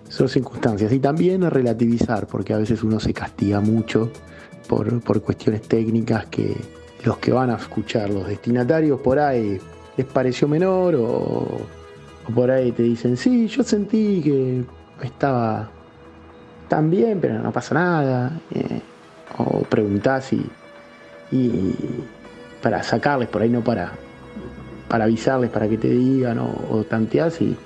son 0.09 0.28
circunstancias. 0.28 0.93
Y 0.93 0.99
también 0.99 1.49
relativizar, 1.49 2.26
porque 2.26 2.55
a 2.55 2.59
veces 2.59 2.82
uno 2.82 2.99
se 3.01 3.12
castiga 3.12 3.61
mucho 3.61 4.11
por, 4.68 5.01
por 5.01 5.22
cuestiones 5.22 5.62
técnicas 5.62 6.26
que 6.26 6.57
los 7.05 7.18
que 7.18 7.32
van 7.32 7.51
a 7.51 7.57
escuchar, 7.57 8.11
los 8.11 8.26
destinatarios 8.26 9.01
por 9.01 9.18
ahí, 9.18 9.61
les 9.97 10.07
pareció 10.07 10.49
menor 10.49 10.97
o 10.97 11.47
por 12.34 12.51
ahí 12.51 12.72
te 12.72 12.82
dicen, 12.82 13.16
sí, 13.16 13.47
yo 13.49 13.62
sentí 13.62 14.20
que 14.22 14.64
estaba 15.03 15.70
tan 16.68 16.91
bien, 16.91 17.18
pero 17.20 17.39
no 17.39 17.53
pasa 17.53 17.74
nada. 17.74 18.41
Eh, 18.55 18.80
o 19.39 19.62
preguntás 19.62 20.32
y, 20.32 20.47
y, 21.30 21.74
para 22.62 22.82
sacarles, 22.82 23.28
por 23.28 23.43
ahí 23.43 23.49
no 23.49 23.62
para, 23.62 23.93
para 24.89 25.05
avisarles, 25.05 25.51
para 25.51 25.68
que 25.68 25.78
te 25.78 25.89
digan, 25.89 26.39
o, 26.39 26.53
o 26.70 26.84
tanteás 26.84 27.41
y 27.41 27.57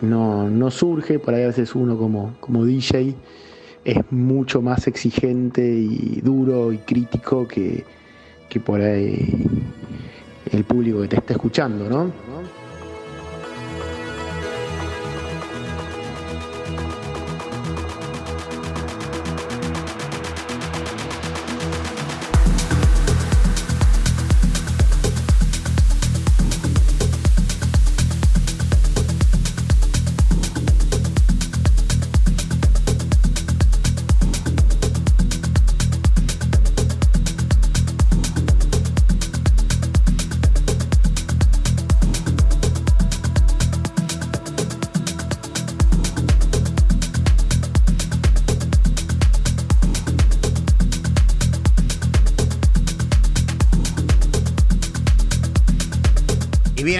no, 0.00 0.48
no 0.48 0.70
surge, 0.70 1.18
por 1.18 1.34
ahí 1.34 1.44
a 1.44 1.48
veces 1.48 1.74
uno 1.74 1.96
como, 1.96 2.34
como 2.40 2.64
DJ 2.64 3.14
es 3.84 3.98
mucho 4.10 4.62
más 4.62 4.86
exigente 4.86 5.62
y 5.62 6.20
duro 6.22 6.72
y 6.72 6.78
crítico 6.78 7.46
que, 7.46 7.84
que 8.48 8.60
por 8.60 8.80
ahí 8.80 9.46
el 10.50 10.64
público 10.64 11.02
que 11.02 11.08
te 11.08 11.16
está 11.16 11.34
escuchando, 11.34 11.88
¿no? 11.88 12.10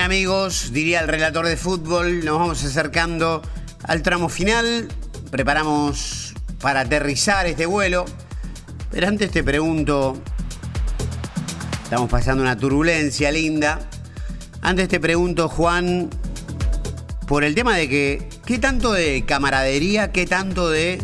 Amigos, 0.05 0.71
diría 0.73 1.01
el 1.01 1.09
relator 1.09 1.47
de 1.47 1.57
fútbol, 1.57 2.27
nos 2.27 2.39
vamos 2.39 2.63
acercando 2.63 3.41
al 3.85 4.03
tramo 4.03 4.29
final, 4.29 4.89
preparamos 5.31 6.35
para 6.61 6.81
aterrizar 6.81 7.47
este 7.47 7.65
vuelo, 7.65 8.05
pero 8.91 9.09
antes 9.09 9.31
te 9.31 9.43
pregunto, 9.43 10.23
estamos 11.85 12.11
pasando 12.11 12.43
una 12.43 12.55
turbulencia 12.55 13.33
linda, 13.33 13.81
antes 14.61 14.89
te 14.89 15.01
pregunto 15.01 15.49
Juan, 15.49 16.11
por 17.27 17.43
el 17.43 17.55
tema 17.55 17.75
de 17.75 17.89
que, 17.89 18.29
¿qué 18.45 18.59
tanto 18.59 18.93
de 18.93 19.25
camaradería, 19.27 20.13
qué 20.13 20.27
tanto 20.27 20.69
de 20.69 21.03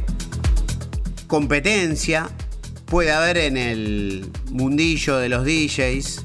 competencia 1.26 2.28
puede 2.84 3.12
haber 3.12 3.38
en 3.38 3.57
el 3.57 4.30
mundillo 4.51 5.16
de 5.16 5.30
los 5.30 5.46
DJs, 5.46 6.24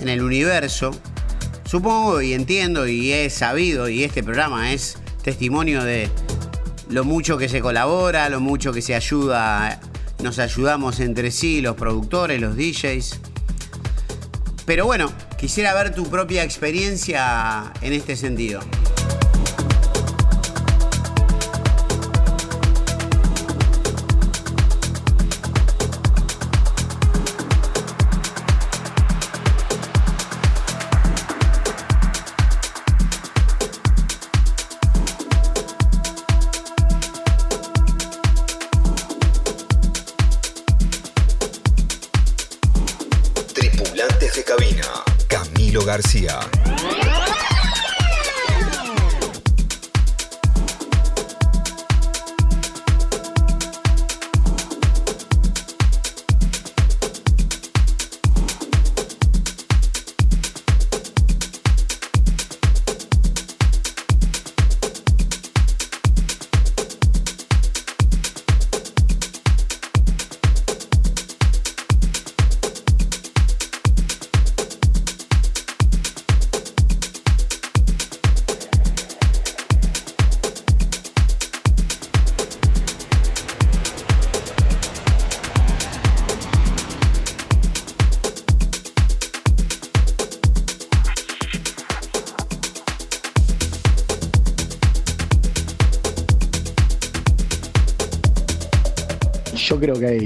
en 0.00 0.08
el 0.08 0.22
universo? 0.22 0.98
Supongo 1.72 2.20
y 2.20 2.34
entiendo 2.34 2.86
y 2.86 3.14
he 3.14 3.30
sabido 3.30 3.88
y 3.88 4.04
este 4.04 4.22
programa 4.22 4.74
es 4.74 4.98
testimonio 5.22 5.82
de 5.82 6.10
lo 6.90 7.02
mucho 7.02 7.38
que 7.38 7.48
se 7.48 7.62
colabora, 7.62 8.28
lo 8.28 8.40
mucho 8.40 8.74
que 8.74 8.82
se 8.82 8.94
ayuda, 8.94 9.80
nos 10.22 10.38
ayudamos 10.38 11.00
entre 11.00 11.30
sí, 11.30 11.62
los 11.62 11.74
productores, 11.76 12.42
los 12.42 12.58
DJs. 12.58 13.18
Pero 14.66 14.84
bueno, 14.84 15.10
quisiera 15.38 15.72
ver 15.72 15.94
tu 15.94 16.04
propia 16.10 16.44
experiencia 16.44 17.72
en 17.80 17.94
este 17.94 18.16
sentido. 18.16 18.60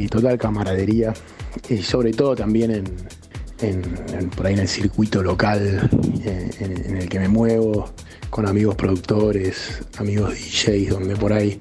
Total 0.09 0.39
camaradería 0.39 1.13
y 1.69 1.79
sobre 1.79 2.13
todo 2.13 2.35
también 2.37 2.85
en, 3.61 4.31
por 4.37 4.47
ahí 4.47 4.55
en 4.55 4.61
el 4.61 4.69
circuito 4.69 5.23
local 5.23 5.89
eh, 6.25 6.51
en, 6.61 6.97
el 6.97 7.09
que 7.09 7.19
me 7.19 7.29
muevo 7.29 7.91
con 8.31 8.47
amigos 8.47 8.75
productores, 8.75 9.81
amigos 9.99 10.35
DJs, 10.35 10.91
donde 10.91 11.17
por 11.17 11.33
ahí 11.33 11.59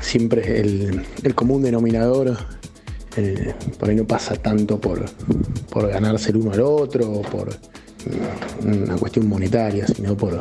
siempre 0.00 0.60
el, 0.60 1.04
el 1.22 1.34
común 1.34 1.62
denominador 1.62 2.36
eh, 3.16 3.54
por 3.78 3.88
ahí 3.88 3.96
no 3.96 4.06
pasa 4.06 4.36
tanto 4.36 4.80
por, 4.80 5.04
por 5.70 5.88
ganarse 5.88 6.30
el 6.30 6.36
uno 6.36 6.52
al 6.52 6.60
otro 6.60 7.22
por 7.22 7.48
una 8.64 8.96
cuestión 8.96 9.28
monetaria, 9.28 9.86
sino 9.86 10.16
por, 10.16 10.40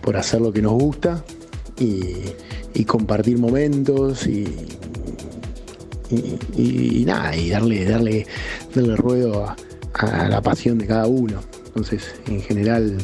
por 0.00 0.16
hacer 0.16 0.40
lo 0.40 0.52
que 0.52 0.62
nos 0.62 0.72
gusta 0.72 1.22
y, 1.78 2.24
y 2.74 2.84
compartir 2.84 3.38
momentos 3.38 4.26
y, 4.26 4.77
y, 6.10 7.04
nada, 7.06 7.36
y 7.36 7.50
darle, 7.50 7.84
darle, 7.84 8.26
darle 8.74 8.96
ruedo 8.96 9.46
a, 9.94 10.28
la 10.28 10.40
pasión 10.40 10.78
de 10.78 10.86
cada 10.86 11.06
uno. 11.06 11.40
Entonces, 11.66 12.14
en 12.26 12.40
general, 12.40 12.98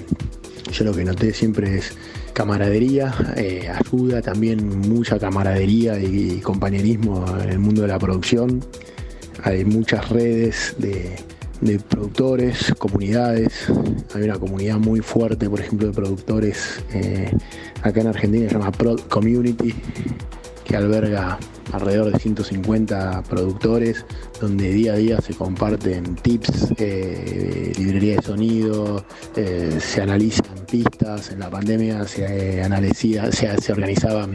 yo 0.72 0.84
lo 0.84 0.92
que 0.94 1.04
noté 1.04 1.32
siempre 1.32 1.76
es 1.78 1.92
camaradería, 2.32 3.14
eh, 3.36 3.68
ayuda 3.68 4.20
también 4.20 4.80
mucha 4.80 5.18
camaradería 5.18 5.98
y, 5.98 6.40
compañerismo 6.40 7.24
en 7.42 7.50
el 7.50 7.58
mundo 7.58 7.82
de 7.82 7.88
la 7.88 7.98
producción. 7.98 8.64
Hay 9.42 9.64
muchas 9.64 10.08
redes 10.08 10.74
de, 10.78 11.16
productores, 11.88 12.74
comunidades. 12.78 13.66
Hay 14.14 14.22
una 14.22 14.38
comunidad 14.38 14.78
muy 14.78 15.00
fuerte, 15.00 15.48
por 15.48 15.60
ejemplo, 15.60 15.88
de 15.88 15.94
productores 15.94 16.82
eh, 16.92 17.30
acá 17.82 18.00
en 18.00 18.08
Argentina, 18.08 18.48
se 18.48 18.54
llama 18.54 18.72
Prod 18.72 19.00
Community, 19.08 19.74
que 20.64 20.76
alberga 20.76 21.38
alrededor 21.74 22.12
de 22.12 22.18
150 22.18 23.22
productores, 23.28 24.04
donde 24.40 24.70
día 24.70 24.94
a 24.94 24.96
día 24.96 25.20
se 25.20 25.34
comparten 25.34 26.16
tips, 26.16 26.72
eh, 26.78 27.72
librería 27.76 28.16
de 28.16 28.22
sonido, 28.22 29.04
eh, 29.36 29.78
se 29.80 30.02
analizan 30.02 30.46
pistas, 30.70 31.30
en 31.30 31.40
la 31.40 31.50
pandemia 31.50 32.04
se, 32.06 32.62
analizía, 32.62 33.30
se, 33.32 33.72
organizaban 33.72 34.32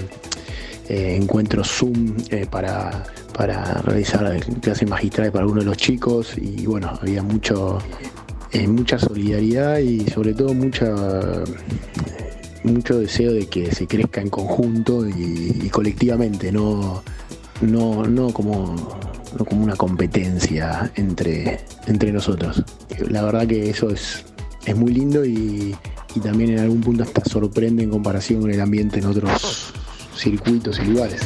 eh, 0.87 1.17
encuentros 1.19 1.69
Zoom 1.69 2.15
para, 2.49 3.03
para 3.33 3.75
realizar 3.81 4.39
clases 4.61 4.89
magistrales 4.89 5.31
para 5.31 5.43
algunos 5.43 5.63
de 5.63 5.69
los 5.69 5.77
chicos. 5.77 6.37
Y 6.37 6.65
bueno, 6.65 6.97
había 7.01 7.23
mucho, 7.23 7.79
mucha 8.67 8.99
solidaridad 8.99 9.79
y 9.79 10.05
sobre 10.09 10.33
todo 10.33 10.53
mucha 10.53 10.93
mucho 12.63 12.99
deseo 12.99 13.33
de 13.33 13.47
que 13.47 13.73
se 13.73 13.87
crezca 13.87 14.21
en 14.21 14.29
conjunto 14.29 15.07
y, 15.07 15.69
colectivamente, 15.69 16.51
no, 16.51 17.03
no, 17.62 18.03
no, 18.05 18.32
como, 18.32 18.76
como 19.47 19.64
una 19.64 19.76
competencia 19.76 20.91
entre, 20.95 21.62
entre 21.88 22.12
nosotros. 22.12 22.64
La 23.10 23.24
verdad 23.24 23.47
que 23.47 23.70
eso 23.70 23.89
es, 23.89 24.26
es 24.66 24.76
muy 24.76 24.93
lindo 24.93 25.26
y, 25.26 25.76
y 26.16 26.20
también 26.20 26.51
en 26.51 26.60
algún 26.60 26.82
punto 26.82 27.03
hasta 27.03 27.24
sorprende 27.26 27.84
en 27.84 27.89
comparación 27.89 28.41
con 28.41 28.51
el 28.51 28.62
ambiente 28.62 28.99
en 28.99 29.05
otros 29.05 29.74
circuitos 30.16 30.80
y 30.80 30.86
lugares. 30.86 31.22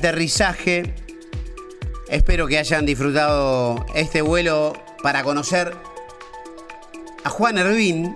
Aterrizaje. 0.00 0.94
Espero 2.08 2.46
que 2.46 2.58
hayan 2.58 2.86
disfrutado 2.86 3.84
este 3.94 4.22
vuelo 4.22 4.72
para 5.02 5.22
conocer 5.22 5.76
a 7.22 7.28
Juan 7.28 7.58
Ervin 7.58 8.14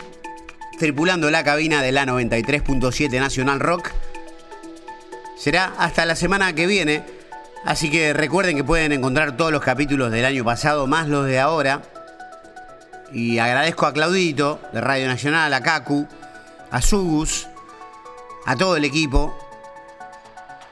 tripulando 0.78 1.30
la 1.30 1.44
cabina 1.44 1.82
de 1.82 1.92
la 1.92 2.06
93.7 2.06 3.20
Nacional 3.20 3.60
Rock. 3.60 3.90
Será 5.36 5.74
hasta 5.76 6.06
la 6.06 6.16
semana 6.16 6.54
que 6.54 6.66
viene, 6.66 7.04
así 7.66 7.90
que 7.90 8.14
recuerden 8.14 8.56
que 8.56 8.64
pueden 8.64 8.92
encontrar 8.92 9.36
todos 9.36 9.52
los 9.52 9.62
capítulos 9.62 10.10
del 10.10 10.24
año 10.24 10.42
pasado, 10.42 10.86
más 10.86 11.06
los 11.06 11.26
de 11.26 11.38
ahora. 11.38 11.82
Y 13.12 13.38
agradezco 13.38 13.84
a 13.84 13.92
Claudito 13.92 14.58
de 14.72 14.80
Radio 14.80 15.06
Nacional, 15.06 15.52
a 15.52 15.60
Kaku, 15.60 16.08
a 16.70 16.80
Sugus, 16.80 17.46
a 18.46 18.56
todo 18.56 18.76
el 18.76 18.86
equipo 18.86 19.43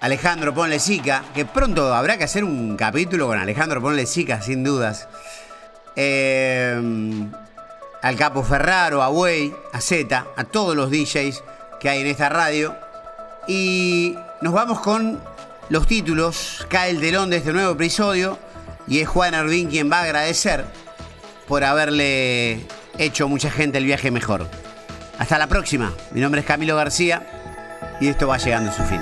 Alejandro 0.02 0.52
Ponle 0.52 0.80
Sica, 0.80 1.22
que 1.32 1.44
pronto 1.44 1.94
habrá 1.94 2.18
que 2.18 2.24
hacer 2.24 2.42
un 2.42 2.76
capítulo 2.76 3.28
con 3.28 3.38
Alejandro 3.38 3.80
Ponle 3.80 4.04
Sica, 4.04 4.42
sin 4.42 4.64
dudas. 4.64 5.06
Eh, 5.94 7.24
al 8.02 8.16
Capo 8.16 8.42
Ferraro, 8.42 9.00
a 9.00 9.10
Way, 9.10 9.54
a 9.72 9.80
Z, 9.80 10.26
a 10.36 10.44
todos 10.44 10.74
los 10.74 10.90
DJs 10.90 11.44
que 11.78 11.88
hay 11.88 12.00
en 12.00 12.08
esta 12.08 12.28
radio. 12.28 12.74
Y 13.46 14.16
nos 14.40 14.52
vamos 14.52 14.80
con 14.80 15.20
los 15.68 15.86
títulos. 15.86 16.66
Cae 16.68 16.90
el 16.90 17.00
telón 17.00 17.30
de 17.30 17.36
este 17.36 17.52
nuevo 17.52 17.70
episodio. 17.70 18.40
Y 18.88 18.98
es 18.98 19.08
Juan 19.08 19.34
Arvin 19.34 19.68
quien 19.68 19.88
va 19.88 20.00
a 20.00 20.02
agradecer 20.02 20.64
por 21.46 21.62
haberle 21.62 22.66
hecho 22.98 23.28
mucha 23.28 23.52
gente 23.52 23.78
el 23.78 23.84
viaje 23.84 24.10
mejor. 24.10 24.48
Hasta 25.20 25.38
la 25.38 25.46
próxima. 25.46 25.92
Mi 26.10 26.20
nombre 26.20 26.40
es 26.40 26.46
Camilo 26.46 26.74
García 26.74 27.24
y 28.00 28.08
esto 28.08 28.26
va 28.26 28.38
llegando 28.38 28.72
a 28.72 28.74
su 28.74 28.82
fin. 28.82 29.00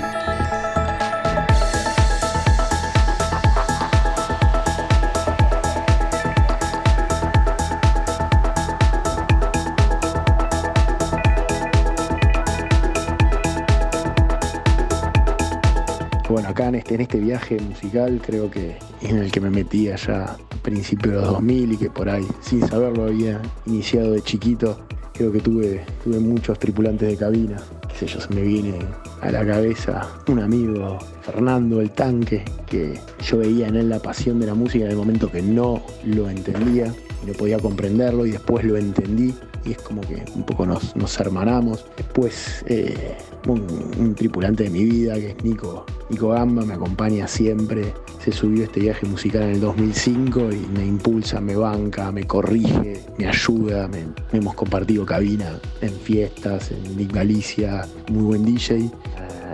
Acá 16.51 16.67
en 16.67 16.75
este, 16.75 16.95
en 16.95 17.01
este 17.01 17.19
viaje 17.19 17.59
musical 17.59 18.21
creo 18.25 18.49
que 18.49 18.77
en 19.01 19.17
el 19.17 19.31
que 19.31 19.41
me 19.41 19.49
metí 19.49 19.89
allá 19.89 20.25
a 20.25 20.37
principios 20.61 21.15
de 21.15 21.21
los 21.21 21.29
2000 21.31 21.73
y 21.73 21.77
que 21.77 21.89
por 21.89 22.09
ahí, 22.09 22.27
sin 22.41 22.65
saberlo, 22.67 23.05
había 23.05 23.41
iniciado 23.65 24.11
de 24.11 24.21
chiquito. 24.21 24.79
Creo 25.13 25.31
que 25.31 25.39
tuve, 25.39 25.83
tuve 26.03 26.19
muchos 26.19 26.57
tripulantes 26.57 27.07
de 27.09 27.17
cabina. 27.17 27.57
Qué 27.99 28.07
sé 28.07 28.17
me 28.33 28.41
viene 28.41 28.79
a 29.21 29.31
la 29.31 29.45
cabeza 29.45 30.07
un 30.27 30.39
amigo, 30.39 30.97
Fernando 31.21 31.81
el 31.81 31.91
Tanque, 31.91 32.43
que 32.65 32.99
yo 33.23 33.37
veía 33.37 33.67
en 33.67 33.75
él 33.75 33.89
la 33.89 33.99
pasión 33.99 34.39
de 34.39 34.47
la 34.47 34.53
música 34.53 34.85
en 34.85 34.91
el 34.91 34.97
momento 34.97 35.31
que 35.31 35.41
no 35.41 35.83
lo 36.05 36.29
entendía 36.29 36.91
no 37.25 37.33
podía 37.33 37.59
comprenderlo 37.59 38.25
y 38.25 38.31
después 38.31 38.65
lo 38.65 38.77
entendí 38.77 39.33
y 39.65 39.71
es 39.71 39.77
como 39.79 40.01
que 40.01 40.23
un 40.35 40.43
poco 40.43 40.65
nos, 40.65 40.95
nos 40.95 41.19
hermanamos. 41.19 41.85
Después 41.97 42.63
eh, 42.67 43.17
un, 43.47 44.15
tripulante 44.15 44.63
de 44.63 44.69
mi 44.69 44.83
vida 44.83 45.15
que 45.15 45.31
es 45.31 45.43
Nico, 45.43 45.85
Nico 46.09 46.29
Gamba, 46.29 46.63
me 46.65 46.73
acompaña 46.73 47.27
siempre. 47.27 47.93
Se 48.23 48.31
subió 48.31 48.63
este 48.63 48.81
viaje 48.81 49.05
musical 49.07 49.43
en 49.43 49.49
el 49.51 49.61
2005 49.61 50.49
y 50.51 50.77
me 50.77 50.85
impulsa, 50.85 51.41
me 51.41 51.55
banca, 51.55 52.11
me 52.11 52.25
corrige, 52.25 53.01
me 53.17 53.27
ayuda. 53.27 53.89
hemos 54.31 54.53
compartido 54.53 55.05
cabina 55.05 55.59
en 55.81 55.91
fiestas, 55.91 56.71
en 56.71 57.07
Galicia, 57.07 57.87
muy 58.09 58.23
buen 58.23 58.45
DJ. 58.45 58.91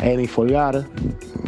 Emi 0.02 0.28
Folgar, 0.28 0.86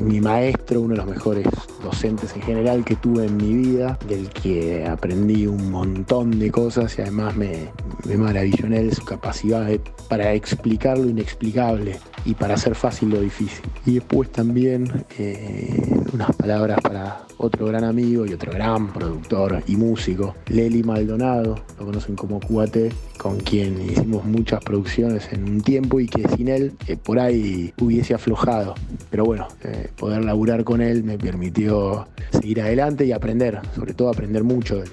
mi 0.01 0.19
maestro, 0.19 0.81
uno 0.81 0.93
de 0.93 0.97
los 0.97 1.07
mejores 1.07 1.47
docentes 1.83 2.35
en 2.35 2.41
general 2.41 2.83
que 2.83 2.95
tuve 2.95 3.25
en 3.25 3.37
mi 3.37 3.53
vida, 3.53 3.97
del 4.07 4.29
que 4.29 4.85
aprendí 4.85 5.47
un 5.47 5.71
montón 5.71 6.39
de 6.39 6.51
cosas 6.51 6.97
y 6.97 7.01
además 7.01 7.35
me, 7.35 7.71
me 8.05 8.17
maravilló 8.17 8.65
en 8.65 8.73
él 8.73 8.93
su 8.93 9.03
capacidad 9.03 9.67
para 10.07 10.33
explicar 10.33 10.97
lo 10.97 11.09
inexplicable 11.09 11.99
y 12.25 12.33
para 12.33 12.55
hacer 12.55 12.75
fácil 12.75 13.09
lo 13.09 13.21
difícil. 13.21 13.63
Y 13.85 13.95
después 13.95 14.31
también 14.31 15.05
eh, 15.17 16.03
unas 16.13 16.35
palabras 16.35 16.79
para 16.81 17.25
otro 17.37 17.67
gran 17.67 17.83
amigo 17.83 18.25
y 18.25 18.33
otro 18.33 18.51
gran 18.51 18.91
productor 18.91 19.63
y 19.67 19.75
músico, 19.77 20.35
Leli 20.47 20.83
Maldonado, 20.83 21.55
lo 21.79 21.85
conocen 21.85 22.15
como 22.15 22.39
QAT, 22.39 22.91
con 23.17 23.39
quien 23.39 23.81
hicimos 23.81 24.25
muchas 24.25 24.63
producciones 24.63 25.31
en 25.31 25.43
un 25.43 25.61
tiempo 25.61 25.99
y 25.99 26.07
que 26.07 26.27
sin 26.29 26.49
él 26.49 26.73
eh, 26.87 26.97
por 26.97 27.19
ahí 27.19 27.73
hubiese 27.79 28.13
aflojado. 28.13 28.75
Pero 29.09 29.25
bueno, 29.25 29.47
eh, 29.63 29.89
poder 29.97 30.23
laburar 30.25 30.63
con 30.63 30.81
él 30.81 31.03
me 31.03 31.17
permitió 31.17 32.07
seguir 32.31 32.61
adelante 32.61 33.05
y 33.05 33.11
aprender, 33.11 33.59
sobre 33.75 33.93
todo 33.93 34.09
aprender 34.09 34.43
mucho 34.43 34.83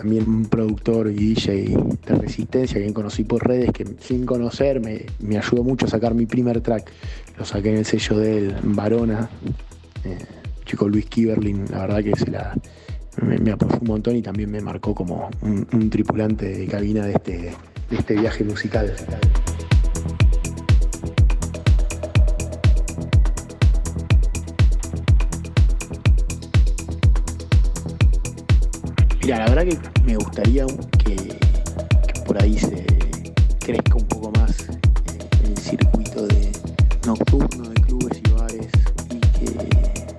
también 0.00 0.26
un 0.26 0.46
productor 0.46 1.10
y 1.10 1.34
DJ 1.34 1.76
de 2.06 2.14
resistencia 2.14 2.80
que 2.80 2.90
conocí 2.94 3.22
por 3.22 3.46
redes 3.46 3.70
que 3.70 3.84
sin 4.00 4.24
conocerme 4.24 5.04
me 5.18 5.36
ayudó 5.36 5.62
mucho 5.62 5.84
a 5.84 5.90
sacar 5.90 6.14
mi 6.14 6.24
primer 6.24 6.62
track. 6.62 6.90
Lo 7.38 7.44
saqué 7.44 7.68
en 7.68 7.76
el 7.76 7.84
sello 7.84 8.16
de 8.16 8.38
él, 8.38 8.56
Varona. 8.62 9.28
Eh, 10.04 10.16
chico 10.64 10.88
Luis 10.88 11.04
Kiberlin, 11.04 11.66
la 11.70 11.80
verdad 11.80 12.02
que 12.02 12.16
se 12.16 12.30
la, 12.30 12.56
me, 13.20 13.36
me 13.36 13.52
un 13.52 13.86
montón 13.86 14.16
y 14.16 14.22
también 14.22 14.50
me 14.50 14.62
marcó 14.62 14.94
como 14.94 15.28
un, 15.42 15.90
tripulante 15.90 16.46
de 16.46 16.66
cabina 16.66 17.04
de 17.04 17.12
este, 17.12 17.38
de 17.90 17.96
este 17.98 18.14
viaje 18.14 18.42
musical. 18.42 18.94
Mira, 29.30 29.46
la 29.46 29.54
verdad 29.54 29.78
que 29.78 30.02
me 30.02 30.16
gustaría 30.16 30.66
que, 31.04 31.38
por 32.26 32.42
ahí 32.42 32.58
se 32.58 32.84
crezca 33.60 33.94
un 33.94 34.08
poco 34.08 34.32
más 34.32 34.50
eh, 34.62 35.44
el 35.44 35.56
circuito 35.56 36.26
de 36.26 36.50
nocturno 37.06 37.68
de 37.68 37.80
clubes 37.80 38.20
y 38.26 38.30
bares 38.32 38.66
y 39.08 39.20
que 39.20 40.16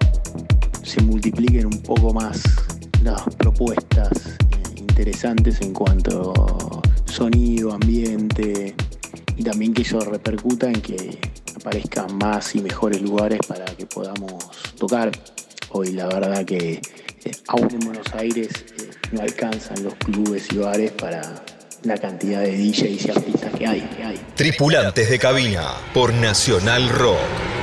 se 0.81 1.01
multipliquen 1.01 1.65
un 1.65 1.81
poco 1.81 2.13
más 2.13 2.41
las 3.03 3.21
propuestas 3.35 4.11
eh, 4.17 4.75
interesantes 4.77 5.59
en 5.59 5.73
cuanto 5.73 6.31
a 6.31 7.11
sonido, 7.11 7.73
ambiente 7.73 8.73
y 9.35 9.43
también 9.43 9.73
que 9.73 9.81
eso 9.81 9.99
repercuta 9.99 10.67
en 10.67 10.81
que 10.81 11.19
aparezcan 11.57 12.17
más 12.17 12.55
y 12.55 12.61
mejores 12.61 13.01
lugares 13.01 13.41
para 13.45 13.65
que 13.65 13.85
podamos 13.85 14.49
tocar. 14.77 15.11
Hoy 15.71 15.91
la 15.91 16.07
verdad 16.07 16.45
que 16.45 16.81
eh, 17.25 17.31
aún 17.49 17.67
en 17.71 17.79
Buenos 17.81 18.07
Aires 18.13 18.49
no 19.11 19.21
alcanzan 19.21 19.83
los 19.83 19.95
clubes 19.95 20.47
y 20.51 20.57
bares 20.57 20.91
para 20.91 21.21
la 21.83 21.97
cantidad 21.97 22.41
de 22.41 22.57
DJs 22.57 23.05
y 23.05 23.11
artistas 23.11 23.53
que 23.57 23.67
hay, 23.67 23.81
que 23.81 24.03
hay. 24.03 24.21
Tripulantes 24.35 25.09
de 25.09 25.19
cabina 25.19 25.73
por 25.93 26.13
Nacional 26.13 26.89
Rock. 26.89 27.60